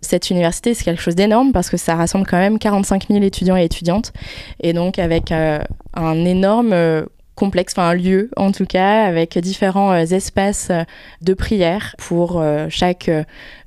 [0.00, 3.56] Cette université, c'est quelque chose d'énorme parce que ça rassemble quand même 45 000 étudiants
[3.56, 4.12] et étudiantes
[4.60, 5.58] et donc avec euh,
[5.94, 7.06] un énorme euh,
[7.36, 10.82] complexe, enfin un lieu en tout cas, avec différents euh, espaces euh,
[11.22, 13.10] de prière pour euh, chaque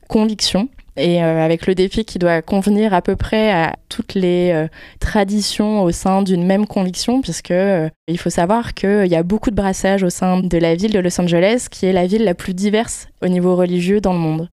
[0.09, 0.67] conviction.
[0.97, 4.67] Et avec le défi qui doit convenir à peu près à toutes les
[4.99, 9.55] traditions au sein d'une même conviction, puisque il faut savoir qu'il y a beaucoup de
[9.55, 12.53] brassage au sein de la ville de Los Angeles, qui est la ville la plus
[12.53, 14.49] diverse au niveau religieux dans le monde.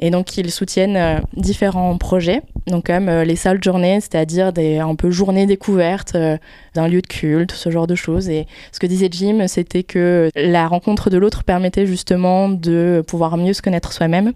[0.00, 4.52] Et donc ils soutiennent euh, différents projets, donc comme euh, les salles de journée, c'est-à-dire
[4.52, 6.38] des un peu journées découvertes euh,
[6.74, 8.28] d'un lieu de culte, ce genre de choses.
[8.30, 13.36] Et ce que disait Jim, c'était que la rencontre de l'autre permettait justement de pouvoir
[13.36, 14.32] mieux se connaître soi-même.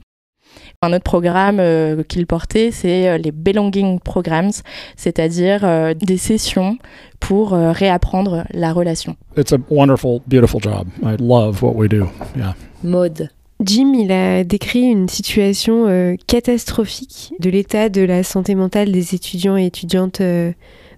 [0.83, 4.53] Un autre programme euh, qu'il portait, c'est euh, les Belonging Programs,
[4.97, 6.77] c'est-à-dire euh, des sessions
[7.21, 9.17] pour euh, réapprendre la relation.
[9.37, 10.87] It's a wonderful, beautiful job.
[11.03, 12.07] I love what we do.
[12.37, 12.55] Yeah.
[12.83, 13.31] Maude.
[13.61, 19.15] Jim, il a décrit une situation euh, catastrophique de l'état de la santé mentale des
[19.15, 20.53] étudiants et étudiantes euh,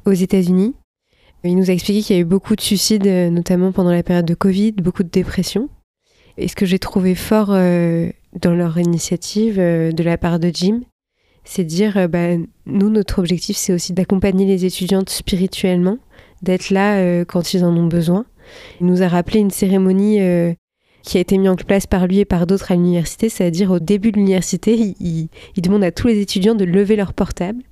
[0.07, 0.75] aux États-Unis.
[1.45, 4.03] Il nous a expliqué qu'il y a eu beaucoup de suicides, euh, notamment pendant la
[4.03, 5.69] période de Covid, beaucoup de dépression.
[6.39, 10.83] Et ce que j'ai trouvé fort dans leur initiative de la part de Jim,
[11.45, 15.97] c'est de dire, bah, nous, notre objectif, c'est aussi d'accompagner les étudiantes spirituellement,
[16.43, 18.27] d'être là quand ils en ont besoin.
[18.83, 20.19] Il nous a rappelé une cérémonie
[21.07, 23.79] qui a été mise en place par lui et par d'autres à l'université, c'est-à-dire au
[23.79, 27.63] début de l'université, il, demande à tous les étudiants de lever leur portable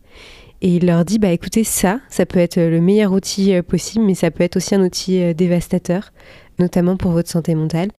[0.62, 4.04] et il leur dit bah écoutez ça, ça peut être le meilleur outil euh, possible,
[4.04, 6.12] mais ça peut être aussi un outil euh, dévastateur,
[6.60, 7.90] notamment pour votre santé mentale.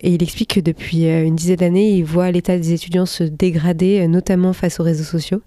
[0.00, 3.24] Et il explique que depuis euh, une dizaine d'années, il voit l'état des étudiants se
[3.24, 5.42] dégrader, notamment face aux réseaux sociaux.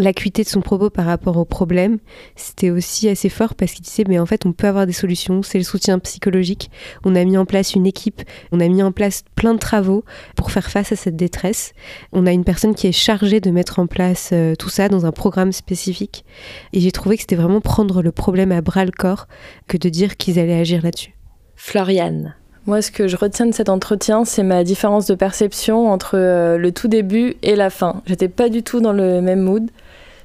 [0.00, 1.98] L'acuité de son propos par rapport au problème,
[2.36, 5.42] c'était aussi assez fort parce qu'il disait mais en fait on peut avoir des solutions,
[5.42, 6.70] c'est le soutien psychologique.
[7.04, 10.04] On a mis en place une équipe, on a mis en place plein de travaux
[10.36, 11.72] pour faire face à cette détresse.
[12.12, 15.04] On a une personne qui est chargée de mettre en place euh, tout ça dans
[15.04, 16.24] un programme spécifique.
[16.72, 19.26] Et j'ai trouvé que c'était vraiment prendre le problème à bras le corps
[19.66, 21.16] que de dire qu'ils allaient agir là-dessus.
[21.56, 22.36] Floriane.
[22.66, 26.56] Moi, ce que je retiens de cet entretien, c'est ma différence de perception entre euh,
[26.56, 28.02] le tout début et la fin.
[28.06, 29.68] J'étais pas du tout dans le même mood.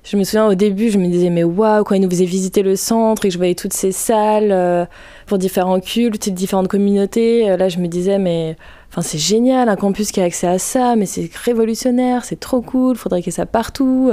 [0.04, 2.62] Je me souviens au début, je me disais, mais waouh, quand il nous faisait visiter
[2.62, 4.86] le centre et que je voyais toutes ces salles euh,
[5.28, 8.58] pour différents cultes, différentes communautés, euh, là, je me disais, mais
[8.90, 12.62] enfin, c'est génial, un campus qui a accès à ça, mais c'est révolutionnaire, c'est trop
[12.62, 14.12] cool, faudrait qu'il y ait ça partout.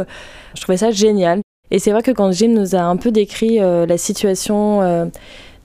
[0.55, 1.41] Je trouvais ça génial.
[1.73, 5.11] Et c'est vrai que quand Jim nous a un peu décrit euh, la situation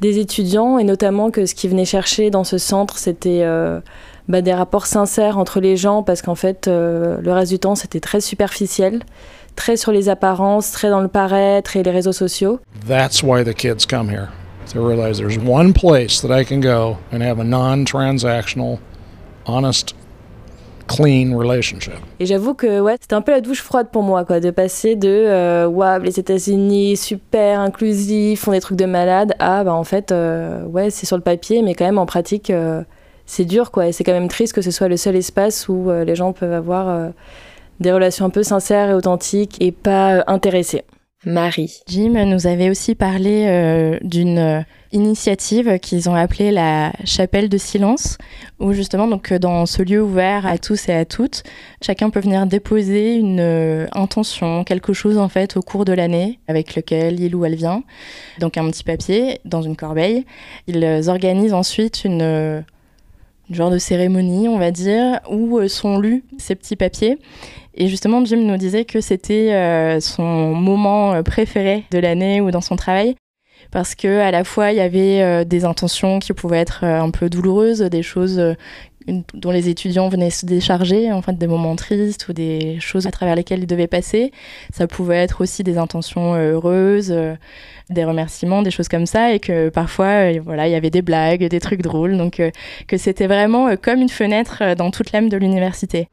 [0.01, 3.45] des étudiants, et notamment que ce qu'ils venaient chercher dans ce centre, c'était
[4.27, 7.99] bah, des rapports sincères entre les gens, parce qu'en fait, le reste du temps, c'était
[7.99, 9.03] très superficiel,
[9.55, 12.59] très sur les apparences, très dans le paraître et les réseaux sociaux.
[12.87, 14.29] That's why the kids come here.
[14.73, 18.79] To realize there's one place that I can go and have a non transactional,
[19.45, 19.93] honest,
[20.87, 21.93] clean relationship.
[22.19, 24.95] Et j'avoue que ouais, c'était un peu la douche froide pour moi, quoi, de passer
[24.95, 29.83] de euh, waouh, les États-Unis, super inclusifs, font des trucs de malade, à bah en
[29.83, 32.81] fait, euh, ouais, c'est sur le papier, mais quand même en pratique, euh,
[33.25, 33.87] c'est dur, quoi.
[33.87, 36.33] Et c'est quand même triste que ce soit le seul espace où euh, les gens
[36.33, 37.11] peuvent avoir
[37.79, 40.83] des relations un peu sincères et authentiques et pas euh, intéressées.
[41.25, 41.81] Marie.
[41.87, 44.61] Jim nous avait aussi parlé euh, d'une euh,
[44.91, 48.17] initiative qu'ils ont appelée la chapelle de silence,
[48.59, 51.43] où justement, donc, dans ce lieu ouvert à tous et à toutes,
[51.81, 56.39] chacun peut venir déposer une euh, intention, quelque chose en fait au cours de l'année
[56.47, 57.83] avec lequel il ou elle vient.
[58.39, 60.25] Donc un petit papier dans une corbeille.
[60.67, 62.61] Ils organisent ensuite une, euh,
[63.49, 67.17] une genre de cérémonie, on va dire, où sont lus ces petits papiers.
[67.77, 72.49] Et justement, Jim nous disait que c'était euh, son moment euh, préféré de l'année ou
[72.49, 73.15] dans son travail,
[73.69, 77.11] parce que à la fois il y avait euh, des intentions qui pouvaient être un
[77.11, 78.41] peu douloureuses, des choses
[79.07, 83.11] dont les étudiants venaient se décharger, en fait, des moments tristes ou des choses à
[83.11, 84.31] travers lesquelles ils devaient passer.
[84.73, 87.13] Ça pouvait être aussi des intentions heureuses,
[87.91, 91.43] des remerciements, des choses comme ça, et que parfois, voilà, il y avait des blagues,
[91.43, 92.41] des trucs drôles, donc
[92.87, 96.07] que c'était vraiment comme une fenêtre dans toute l'âme de l'université.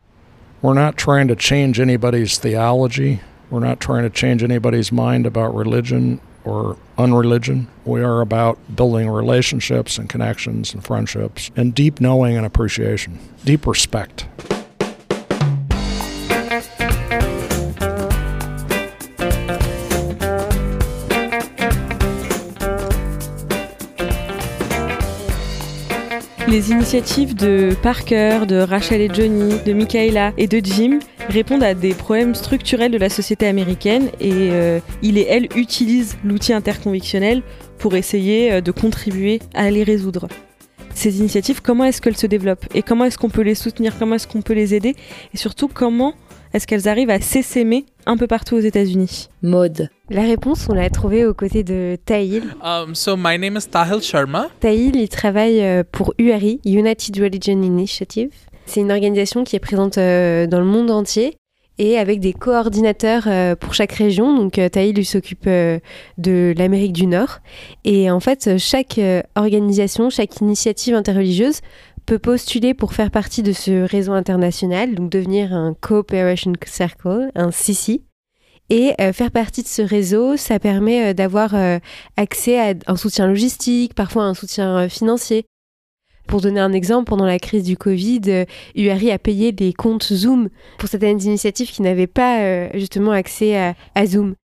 [0.62, 3.20] We're not trying to change anybody's theology.
[3.50, 7.66] We're not trying to change anybody's mind about religion or unreligion.
[7.84, 13.66] We are about building relationships and connections and friendships and deep knowing and appreciation, deep
[13.66, 14.28] respect.
[26.52, 30.98] Les initiatives de Parker, de Rachel et Johnny, de Michaela et de Jim
[31.30, 36.18] répondent à des problèmes structurels de la société américaine et euh, il et elle utilisent
[36.22, 37.42] l'outil interconvictionnel
[37.78, 40.28] pour essayer euh, de contribuer à les résoudre.
[40.94, 44.16] Ces initiatives, comment est-ce qu'elles se développent et comment est-ce qu'on peut les soutenir, comment
[44.16, 44.94] est-ce qu'on peut les aider
[45.32, 46.12] et surtout comment
[46.54, 49.30] est-ce qu'elles arrivent à s'essaimer un peu partout aux États-Unis?
[49.42, 49.88] Maude.
[50.10, 52.42] La réponse, on l'a trouvée aux côtés de Tahil.
[52.62, 54.48] Um, so my name is Tahil Sharma.
[54.60, 58.30] Tahil, il travaille euh, pour URI, United Religion Initiative.
[58.66, 61.38] C'est une organisation qui est présente euh, dans le monde entier
[61.78, 64.36] et avec des coordinateurs euh, pour chaque région.
[64.36, 67.38] Donc Tahil lui s'occupe de l'Amérique du Nord.
[67.84, 69.00] Et en fait, chaque
[69.36, 71.60] organisation, chaque initiative interreligieuse
[72.06, 77.50] peut postuler pour faire partie de ce réseau international, donc devenir un Cooperation Circle, un
[77.50, 78.02] CC.
[78.70, 81.78] Et euh, faire partie de ce réseau, ça permet euh, d'avoir euh,
[82.16, 85.44] accès à un soutien logistique, parfois un soutien financier.
[86.26, 90.48] Pour donner un exemple, pendant la crise du Covid, URI a payé des comptes Zoom
[90.78, 94.36] pour certaines initiatives qui n'avaient pas justement accès à Zoom.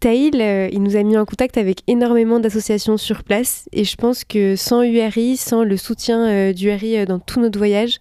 [0.00, 3.96] Taïl, euh, il nous a mis en contact avec énormément d'associations sur place et je
[3.96, 7.98] pense que sans URI, sans le soutien euh, d'URI euh, dans tout notre voyage,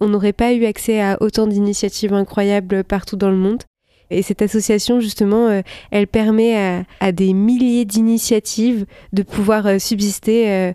[0.00, 3.62] on n'aurait pas eu accès à autant d'initiatives incroyables partout dans le monde.
[4.08, 5.60] Et cette association, justement, euh,
[5.90, 10.74] elle permet à, des milliers d'initiatives de pouvoir subsister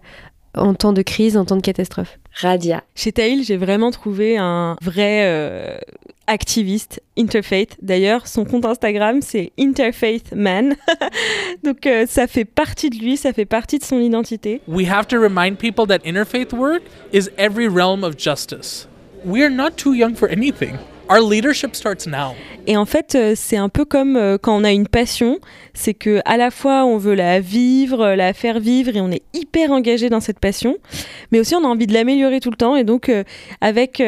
[0.57, 2.17] en temps de crise, en temps de catastrophe.
[2.33, 2.83] Radia.
[2.95, 5.77] Chez Taïl, j'ai vraiment trouvé un vrai euh,
[6.27, 7.77] activiste, interfaith.
[7.81, 10.75] D'ailleurs, son compte Instagram, c'est Interfaith Man.
[11.63, 14.61] Donc, euh, ça fait partie de lui, ça fait partie de son identité.
[14.67, 18.87] We have to remind people that interfaith work is every realm of justice.
[19.25, 20.77] We are not too young for anything.
[21.09, 22.35] Our leadership starts now.
[22.65, 25.39] Et en fait, euh, c'est un peu comme euh, quand on a une passion,
[25.73, 29.09] c'est que à la fois on veut la vivre, euh, la faire vivre et on
[29.09, 30.75] est hyper engagé dans cette passion,
[31.31, 32.75] mais aussi on a envie de l'améliorer tout le temps.
[32.75, 33.09] Et donc,
[33.61, 34.03] avec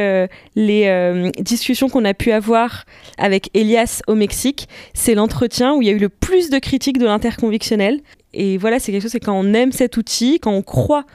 [0.56, 2.86] les discussions qu'on a pu avoir
[3.18, 6.98] avec Elias au Mexique, c'est l'entretien où il y a eu le plus de critiques
[6.98, 8.02] de l'interconvictionnel.
[8.34, 11.06] Et voilà, c'est quelque chose, c'est quand on aime cet outil, quand on croit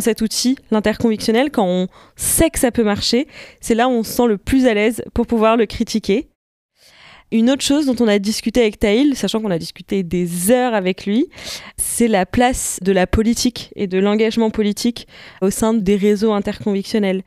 [0.00, 3.26] cet outil, l'interconvictionnel, quand on sait que ça peut marcher,
[3.60, 6.28] c'est là où on se sent le plus à l'aise pour pouvoir le critiquer.
[7.30, 10.72] Une autre chose dont on a discuté avec Taïl, sachant qu'on a discuté des heures
[10.72, 11.28] avec lui,
[11.76, 15.06] c'est la place de la politique et de l'engagement politique
[15.42, 17.22] au sein des réseaux interconvictionnels.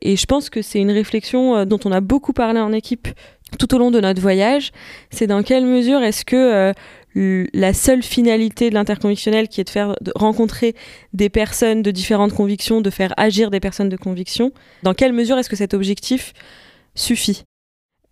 [0.00, 3.08] Et je pense que c'est une réflexion euh, dont on a beaucoup parlé en équipe
[3.58, 4.72] tout au long de notre voyage.
[5.10, 6.72] C'est dans quelle mesure est-ce que
[7.16, 10.74] euh, la seule finalité de l'interconvictionnel, qui est de faire rencontrer
[11.12, 15.38] des personnes de différentes convictions, de faire agir des personnes de conviction, dans quelle mesure
[15.38, 16.32] est-ce que cet objectif
[16.94, 17.42] suffit?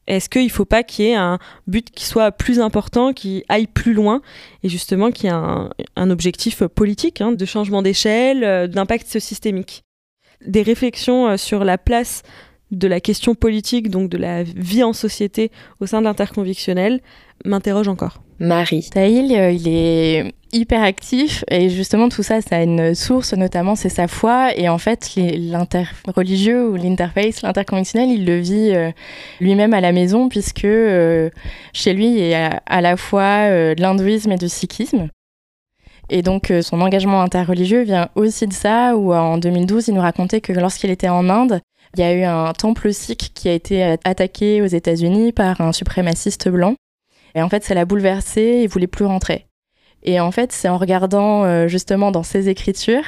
[0.08, 3.44] Est-ce qu'il ne faut pas qu'il y ait un but qui soit plus important, qui
[3.48, 4.22] aille plus loin,
[4.62, 9.18] et justement qu'il y ait un, un objectif politique, hein, de changement d'échelle, euh, d'impact
[9.18, 9.85] systémique?
[10.46, 12.22] Des réflexions euh, sur la place
[12.70, 17.00] de la question politique, donc de la vie en société au sein de l'interconvictionnel,
[17.44, 18.22] m'interrogent encore.
[18.38, 18.88] Marie.
[18.92, 23.74] Tahil, euh, il est hyper actif et justement tout ça, ça a une source notamment,
[23.74, 28.90] c'est sa foi et en fait l'interreligieux ou l'interface, l'interconvictionnel, il le vit euh,
[29.40, 31.30] lui-même à la maison puisque euh,
[31.72, 35.08] chez lui il y a à la fois euh, de l'hindouisme et du sikhisme.
[36.08, 40.00] Et donc euh, son engagement interreligieux vient aussi de ça où en 2012 il nous
[40.00, 41.60] racontait que lorsqu'il était en Inde,
[41.96, 45.72] il y a eu un temple sikh qui a été attaqué aux États-Unis par un
[45.72, 46.74] suprémaciste blanc.
[47.34, 49.46] Et en fait, ça l'a bouleversé, il voulait plus rentrer.
[50.02, 53.04] Et en fait, c'est en regardant euh, justement dans ses écritures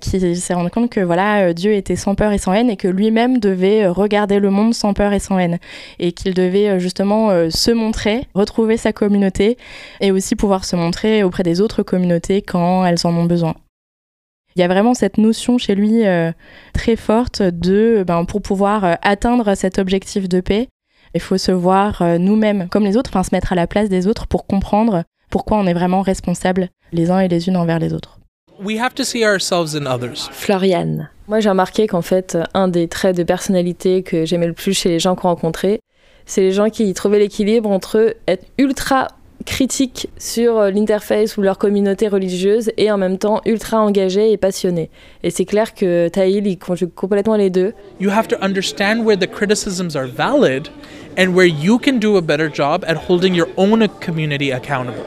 [0.00, 2.76] qu'il s'est rendu compte que voilà, euh, Dieu était sans peur et sans haine et
[2.76, 5.58] que lui-même devait euh, regarder le monde sans peur et sans haine
[5.98, 9.56] et qu'il devait euh, justement se montrer, retrouver sa communauté
[10.00, 13.54] et aussi pouvoir se montrer auprès des autres communautés quand elles en ont besoin.
[14.54, 16.02] Il y a vraiment cette notion chez lui
[16.72, 20.68] très forte de, ben, pour pouvoir atteindre cet objectif de paix,
[21.14, 24.06] il faut se voir nous-mêmes comme les autres, enfin se mettre à la place des
[24.06, 27.92] autres pour comprendre pourquoi on est vraiment responsable les uns et les unes envers les
[27.92, 28.18] autres.
[28.62, 30.28] We have to see ourselves in others.
[30.32, 31.10] Floriane.
[31.28, 34.88] Moi, j'ai remarqué qu'en fait, un des traits de personnalité que j'aimais le plus chez
[34.88, 35.80] les gens qu'on rencontrait,
[36.24, 39.08] c'est les gens qui trouvaient l'équilibre entre être ultra
[39.44, 44.36] critiques sur euh, l'interface ou leur communauté religieuse et en même temps ultra engagés et
[44.36, 44.90] passionnés.
[45.22, 47.72] Et c'est clair que Taïl, il conjugue complètement les deux.
[48.00, 50.68] You have to understand where the criticisms are valid
[51.18, 55.04] and where you can do a better job at holding your own community accountable.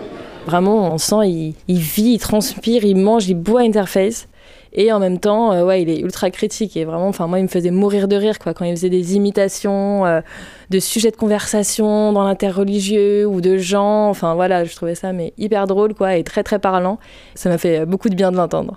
[0.50, 4.28] Vraiment, on sent, il, vit, il transpire, il mange, il boit Interface.
[4.74, 6.76] Et en même temps, euh, ouais, il est ultra critique.
[6.76, 9.16] Et vraiment, enfin, moi, il me faisait mourir de rire, quoi, quand il faisait des
[9.16, 10.22] imitations euh,
[10.72, 14.10] de sujets de conversation dans l'interreligieux ou de gens.
[14.10, 16.98] Enfin, voilà, je trouvais ça mais hyper drôle, quoi, et très, très parlant.
[17.36, 18.76] Ça m'a fait beaucoup de bien de l'entendre.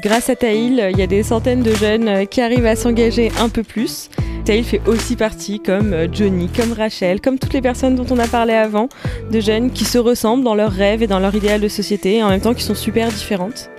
[0.00, 3.32] Grâce à Taïl, il y a des centaines de jeunes euh, qui arrivent à s'engager
[3.40, 4.10] un peu plus.
[4.44, 8.18] Taïl fait aussi partie, comme euh, Johnny, comme Rachel, comme toutes les personnes dont on
[8.20, 8.88] a parlé avant,
[9.28, 12.22] de jeunes qui se ressemblent dans leurs rêves et dans leur idéal de société, et
[12.22, 13.70] en même temps qui sont super différentes.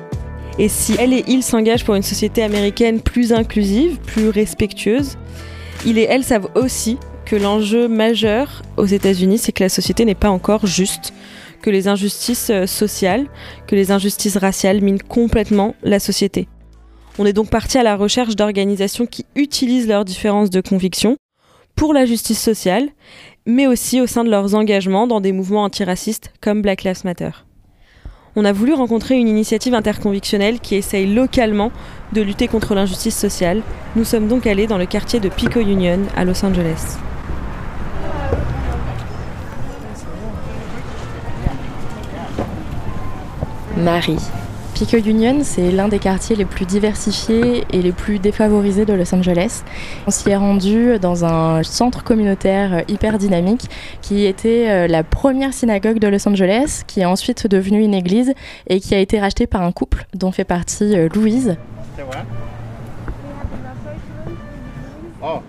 [0.58, 5.18] Et si elle et il s'engagent pour une société américaine plus inclusive, plus respectueuse,
[5.86, 10.16] il et elle savent aussi que l'enjeu majeur aux États-Unis, c'est que la société n'est
[10.16, 11.14] pas encore juste,
[11.62, 13.28] que les injustices euh, sociales,
[13.68, 16.48] que les injustices raciales minent complètement la société.
[17.18, 21.18] On est donc parti à la recherche d'organisations qui utilisent leurs différences de conviction
[21.76, 22.90] pour la justice sociale,
[23.46, 27.32] mais aussi au sein de leurs engagements dans des mouvements antiracistes comme Black Lives Matter.
[28.36, 31.72] On a voulu rencontrer une initiative interconvictionnelle qui essaye localement
[32.14, 33.62] de lutter contre l'injustice sociale.
[33.96, 36.98] Nous sommes donc allés dans le quartier de Pico Union à Los Angeles.
[43.80, 44.18] Marie.
[44.74, 49.14] Pico Union, c'est l'un des quartiers les plus diversifiés et les plus défavorisés de Los
[49.14, 49.64] Angeles.
[50.06, 53.70] On s'y est rendu dans un centre communautaire hyper dynamique
[54.02, 58.34] qui était euh, la première synagogue de Los Angeles, qui est ensuite devenue une église
[58.68, 61.58] et qui a été rachetée par un couple dont fait partie euh, Louise.
[65.22, 65.40] Oh.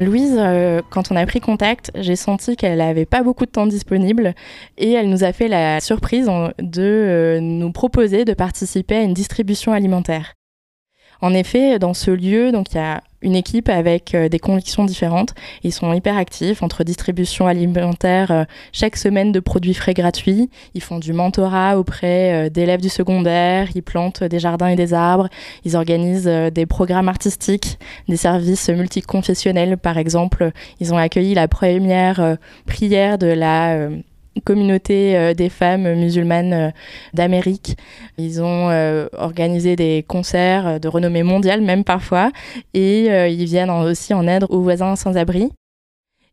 [0.00, 3.66] Louise, euh, quand on a pris contact, j'ai senti qu'elle n'avait pas beaucoup de temps
[3.66, 4.34] disponible
[4.78, 9.14] et elle nous a fait la surprise de euh, nous proposer de participer à une
[9.14, 10.34] distribution alimentaire.
[11.20, 14.84] En effet, dans ce lieu, donc il y a une équipe avec euh, des convictions
[14.84, 15.34] différentes.
[15.62, 20.50] Ils sont hyper actifs entre distribution alimentaire euh, chaque semaine de produits frais gratuits.
[20.74, 23.68] Ils font du mentorat auprès euh, d'élèves du secondaire.
[23.74, 25.28] Ils plantent des jardins et des arbres.
[25.64, 29.78] Ils organisent des programmes artistiques, des services multiconfessionnels.
[29.78, 30.50] Par exemple,
[30.80, 33.88] ils ont accueilli la première prière de la
[34.44, 36.70] communauté euh, des femmes musulmanes euh,
[37.14, 37.76] d'Amérique.
[38.18, 42.30] Ils ont euh, organisé des concerts de renommée mondiale, même parfois,
[42.74, 45.50] et ils viennent en- aussi en aide aux voisins sans-abri.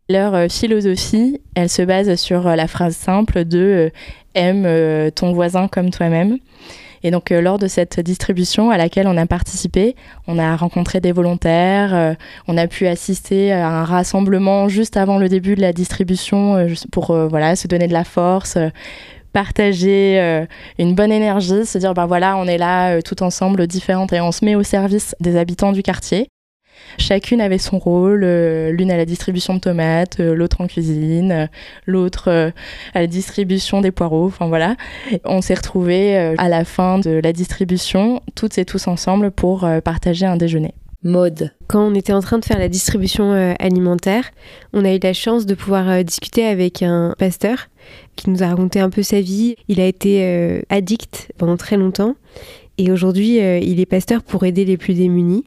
[0.07, 3.91] Leur philosophie, elle se base sur la phrase simple de
[4.33, 6.39] aime ton voisin comme toi-même.
[7.03, 9.95] Et donc, euh, lors de cette distribution à laquelle on a participé,
[10.27, 12.13] on a rencontré des volontaires, euh,
[12.47, 16.67] on a pu assister à un rassemblement juste avant le début de la distribution euh,
[16.91, 18.57] pour voilà, se donner de la force,
[19.33, 20.45] partager
[20.77, 24.31] une bonne énergie, se dire ben voilà, on est là tout ensemble, différentes, et on
[24.31, 26.27] se met au service des habitants du quartier.
[26.97, 31.31] Chacune avait son rôle, euh, l'une à la distribution de tomates, euh, l'autre en cuisine,
[31.31, 31.47] euh,
[31.85, 32.51] l'autre
[32.93, 34.75] à la distribution des poireaux, enfin voilà.
[35.25, 40.25] On s'est retrouvés à la fin de la distribution, toutes et tous ensemble pour partager
[40.25, 40.73] un déjeuner.
[41.03, 41.51] Mode.
[41.67, 44.31] Quand on était en train de faire la distribution alimentaire,
[44.73, 47.67] on a eu la chance de pouvoir discuter avec un pasteur
[48.15, 49.55] qui nous a raconté un peu sa vie.
[49.67, 52.15] Il a été addict pendant très longtemps
[52.77, 55.45] et aujourd'hui il est pasteur pour aider les plus démunis.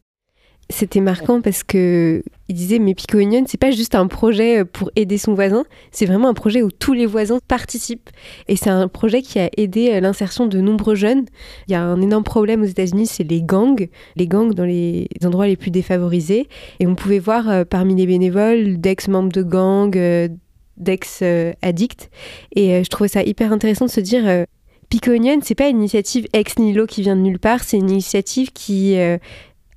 [0.73, 4.65] C'était marquant parce que il disait mais Pico Union c'est pas juste un projet euh,
[4.65, 8.09] pour aider son voisin, c'est vraiment un projet où tous les voisins participent
[8.49, 11.27] et c'est un projet qui a aidé euh, l'insertion de nombreux jeunes.
[11.69, 15.09] Il y a un énorme problème aux États-Unis, c'est les gangs, les gangs dans les
[15.25, 16.49] endroits les plus défavorisés
[16.81, 20.31] et on pouvait voir euh, parmi les bénévoles d'ex-membres de gangs,
[20.79, 22.11] d'ex-addicts.
[22.57, 24.47] Et je trouvais ça hyper intéressant de se dire,
[24.89, 27.91] Pico Union, c'est pas une initiative ex nihilo qui vient de nulle part, c'est une
[27.91, 28.97] initiative qui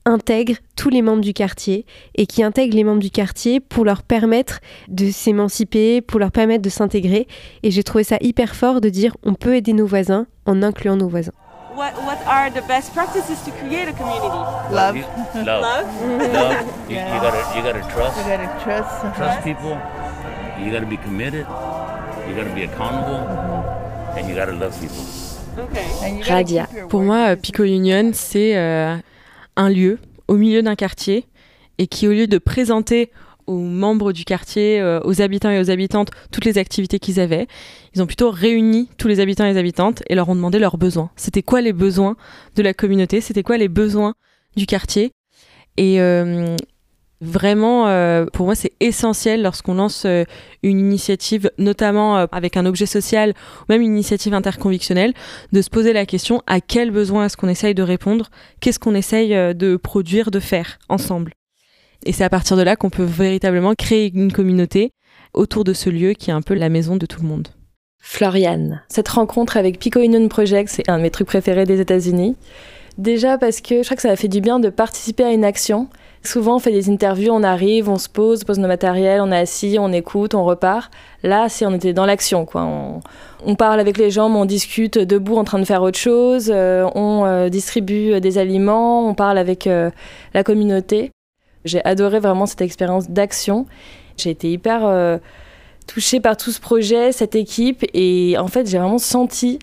[0.06, 1.86] intègre tous les membres du quartier
[2.16, 6.62] et qui intègre les membres du quartier pour leur permettre de s'émanciper, pour leur permettre
[6.62, 7.28] de s'intégrer.
[7.64, 10.96] Et j'ai trouvé ça hyper fort de dire on peut aider nos voisins en incluant
[10.96, 11.34] nos voisins.
[11.76, 14.30] What, what are the best practices to create a community?
[14.72, 14.96] Love.
[15.36, 15.86] Love.
[16.34, 16.66] Love.
[16.90, 18.18] You, you gotta you gotta trust.
[18.18, 19.16] You gotta trust.
[19.18, 19.78] Trust people.
[20.64, 21.46] You gotta be committed.
[22.30, 23.28] You gotta be accountable.
[24.16, 25.04] And you gotta love people.
[25.58, 26.22] Okay.
[26.24, 26.68] Radia.
[26.88, 28.96] Pour moi, Pico Union, c'est euh,
[29.56, 31.26] un lieu au milieu d'un quartier
[31.78, 33.12] et qui, au lieu de présenter
[33.48, 37.48] aux membres du quartier, euh, aux habitants et aux habitantes, toutes les activités qu'ils avaient,
[37.94, 40.78] ils ont plutôt réuni tous les habitants et les habitantes et leur ont demandé leurs
[40.78, 41.12] besoins.
[41.16, 42.16] C'était quoi les besoins
[42.56, 43.22] de la communauté?
[43.22, 44.16] C'était quoi les besoins
[44.56, 45.12] du quartier?
[45.78, 46.56] Et euh,
[47.22, 50.24] vraiment, euh, pour moi, c'est essentiel lorsqu'on lance euh,
[50.64, 55.14] une initiative, notamment euh, avec un objet social ou même une initiative interconvictionnelle,
[55.52, 58.30] de se poser la question à quels besoins est-ce qu'on essaye de répondre?
[58.60, 61.34] Qu'est-ce qu'on essaye de produire, de faire ensemble?
[62.06, 64.92] Et c'est à partir de là qu'on peut véritablement créer une communauté
[65.34, 67.48] autour de ce lieu qui est un peu la maison de tout le monde.
[68.00, 68.84] Floriane.
[68.88, 72.36] Cette rencontre avec Pico Union Project, c'est un de mes trucs préférés des États-Unis.
[73.00, 75.44] Déjà parce que je crois que ça m'a fait du bien de participer à une
[75.44, 75.90] action.
[76.26, 79.38] Souvent, on fait des interviews, on arrive, on se pose, pose nos matériels, on est
[79.38, 80.92] assis, on écoute, on repart.
[81.24, 82.68] Là, c'est on était dans l'action, quoi.
[83.46, 86.52] On, parle avec les gens, mais on discute debout en train de faire autre chose.
[86.54, 89.92] euh, on euh, distribue des aliments, on parle avec euh,
[90.34, 91.12] la communauté.
[91.66, 93.66] J'ai adoré vraiment cette expérience d'action.
[94.18, 95.18] J'ai été hyper euh,
[95.88, 99.60] touchée par tout ce projet, cette équipe, et en fait, j'ai vraiment senti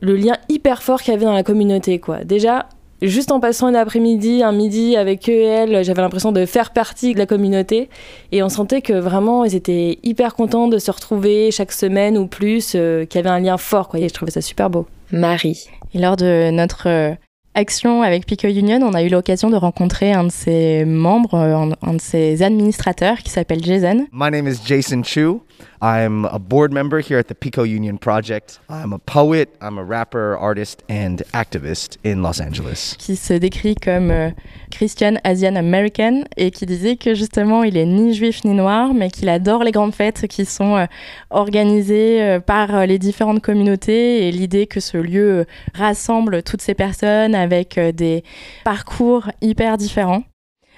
[0.00, 2.24] le lien hyper fort qu'il y avait dans la communauté, quoi.
[2.24, 2.68] Déjà,
[3.02, 6.72] juste en passant une après-midi, un midi avec eux et elles, j'avais l'impression de faire
[6.72, 7.88] partie de la communauté,
[8.32, 12.26] et on sentait que vraiment, ils étaient hyper contents de se retrouver chaque semaine ou
[12.26, 14.00] plus, euh, qu'il y avait un lien fort, quoi.
[14.00, 14.86] Et je trouvais ça super beau.
[15.12, 15.68] Marie.
[15.94, 17.14] Et lors de notre euh,
[17.54, 21.54] action avec Pico Union, on a eu l'occasion de rencontrer un de ses membres, euh,
[21.56, 24.06] un, un de ses administrateurs qui s'appelle Jason.
[24.12, 25.40] My name is Jason Chu.
[25.80, 28.58] I'm a board member here at the Pico Union Project.
[28.68, 32.96] I'm a poet, I'm a rapper, artist, and activist in Los Angeles.
[32.98, 34.30] qui se décrit comme euh,
[34.70, 39.10] Christian Asian American et qui disait que justement il est ni juif ni noir mais
[39.10, 40.86] qu'il adore les grandes fêtes qui sont euh,
[41.30, 46.74] organisées euh, par euh, les différentes communautés et l'idée que ce lieu rassemble toutes ces
[46.74, 48.24] personnes avec des
[48.64, 50.22] parcours hyper différents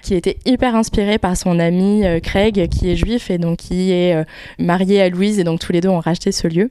[0.02, 3.92] qui était hyper inspiré par son ami euh, Craig qui est juif et donc qui
[3.92, 4.24] est euh,
[4.58, 6.70] marié à Louise et donc tous les deux ont racheté ce lieu.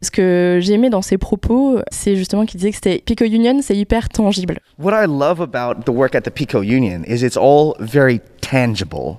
[0.00, 3.60] Ce que j'ai aimé dans ses propos, c'est justement qu'il disait que c'était Pico Union,
[3.62, 4.60] c'est hyper tangible.
[4.78, 9.18] What I love about the work at the Pico Union is it's all very tangible,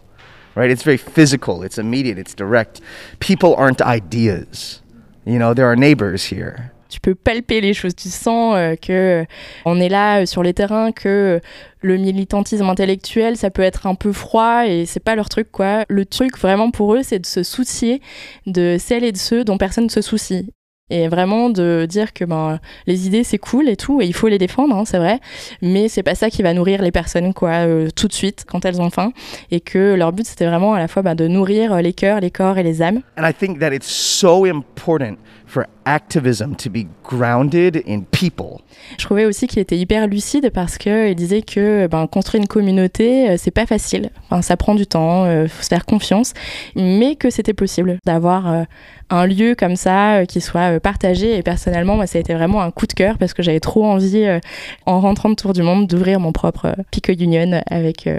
[0.55, 0.71] right?
[0.71, 2.79] It's very physical, it's immediate, it's direct.
[3.19, 4.81] People aren't ideas.
[5.25, 6.71] You know, there are neighbors here.
[6.89, 9.25] Tu peux palper les choses, tu sens euh, que
[9.65, 11.39] on est là euh, sur les terrains, que
[11.81, 15.85] le militantisme intellectuel, ça peut être un peu froid et c'est pas leur truc quoi.
[15.87, 18.01] Le truc vraiment pour eux, c'est de se soucier
[18.47, 20.49] de celles et de ceux dont personne ne se soucie.
[20.89, 24.27] Et vraiment de dire que ben, les idées c'est cool et tout, et il faut
[24.27, 25.19] les défendre, hein, c'est vrai,
[25.61, 28.65] mais c'est pas ça qui va nourrir les personnes quoi, euh, tout de suite quand
[28.65, 29.11] elles ont faim,
[29.51, 32.31] et que leur but c'était vraiment à la fois ben, de nourrir les cœurs, les
[32.31, 33.01] corps et les âmes.
[33.17, 35.17] And I think that it's so important
[35.49, 38.61] for activism to be grounded in people.
[38.97, 43.31] Je trouvais aussi qu'il était hyper lucide parce qu'il disait que ben, construire une communauté,
[43.31, 44.11] euh, c'est pas facile.
[44.25, 46.33] Enfin, ça prend du temps, euh, faut se faire confiance,
[46.75, 48.63] mais que c'était possible d'avoir euh,
[49.09, 51.37] un lieu comme ça euh, qui soit euh, partagé.
[51.37, 53.85] Et personnellement, moi, ça a été vraiment un coup de cœur parce que j'avais trop
[53.85, 54.39] envie, euh,
[54.85, 58.09] en rentrant de Tour du Monde, d'ouvrir mon propre Pico Union avec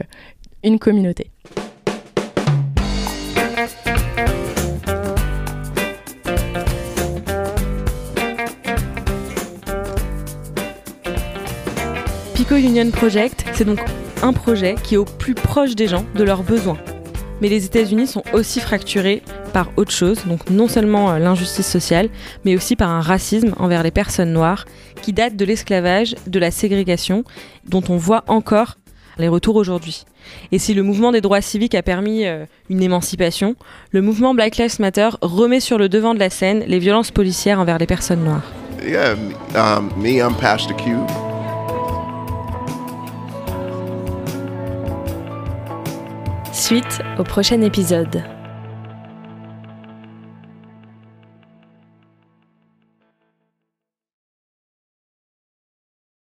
[0.63, 1.31] une communauté.
[12.35, 13.81] Pico Union Project, c'est donc
[14.23, 16.79] un projet qui est au plus proche des gens, de leurs besoins.
[17.41, 19.23] Mais les États-Unis sont aussi fracturés
[19.53, 22.09] par autre chose, donc non seulement euh, l'injustice sociale,
[22.45, 24.65] mais aussi par un racisme envers les personnes noires
[25.03, 27.25] qui date de l'esclavage, de la ségrégation,
[27.69, 28.77] dont on voit encore
[29.19, 30.05] les retours aujourd'hui.
[30.53, 33.57] Et si le mouvement des droits civiques a permis euh, une émancipation,
[33.91, 37.61] le mouvement Black Lives Matter remet sur le devant de la scène les violences policières
[37.61, 38.51] envers les personnes noires.
[39.55, 39.91] Um,
[46.61, 48.23] Suite au prochain épisode.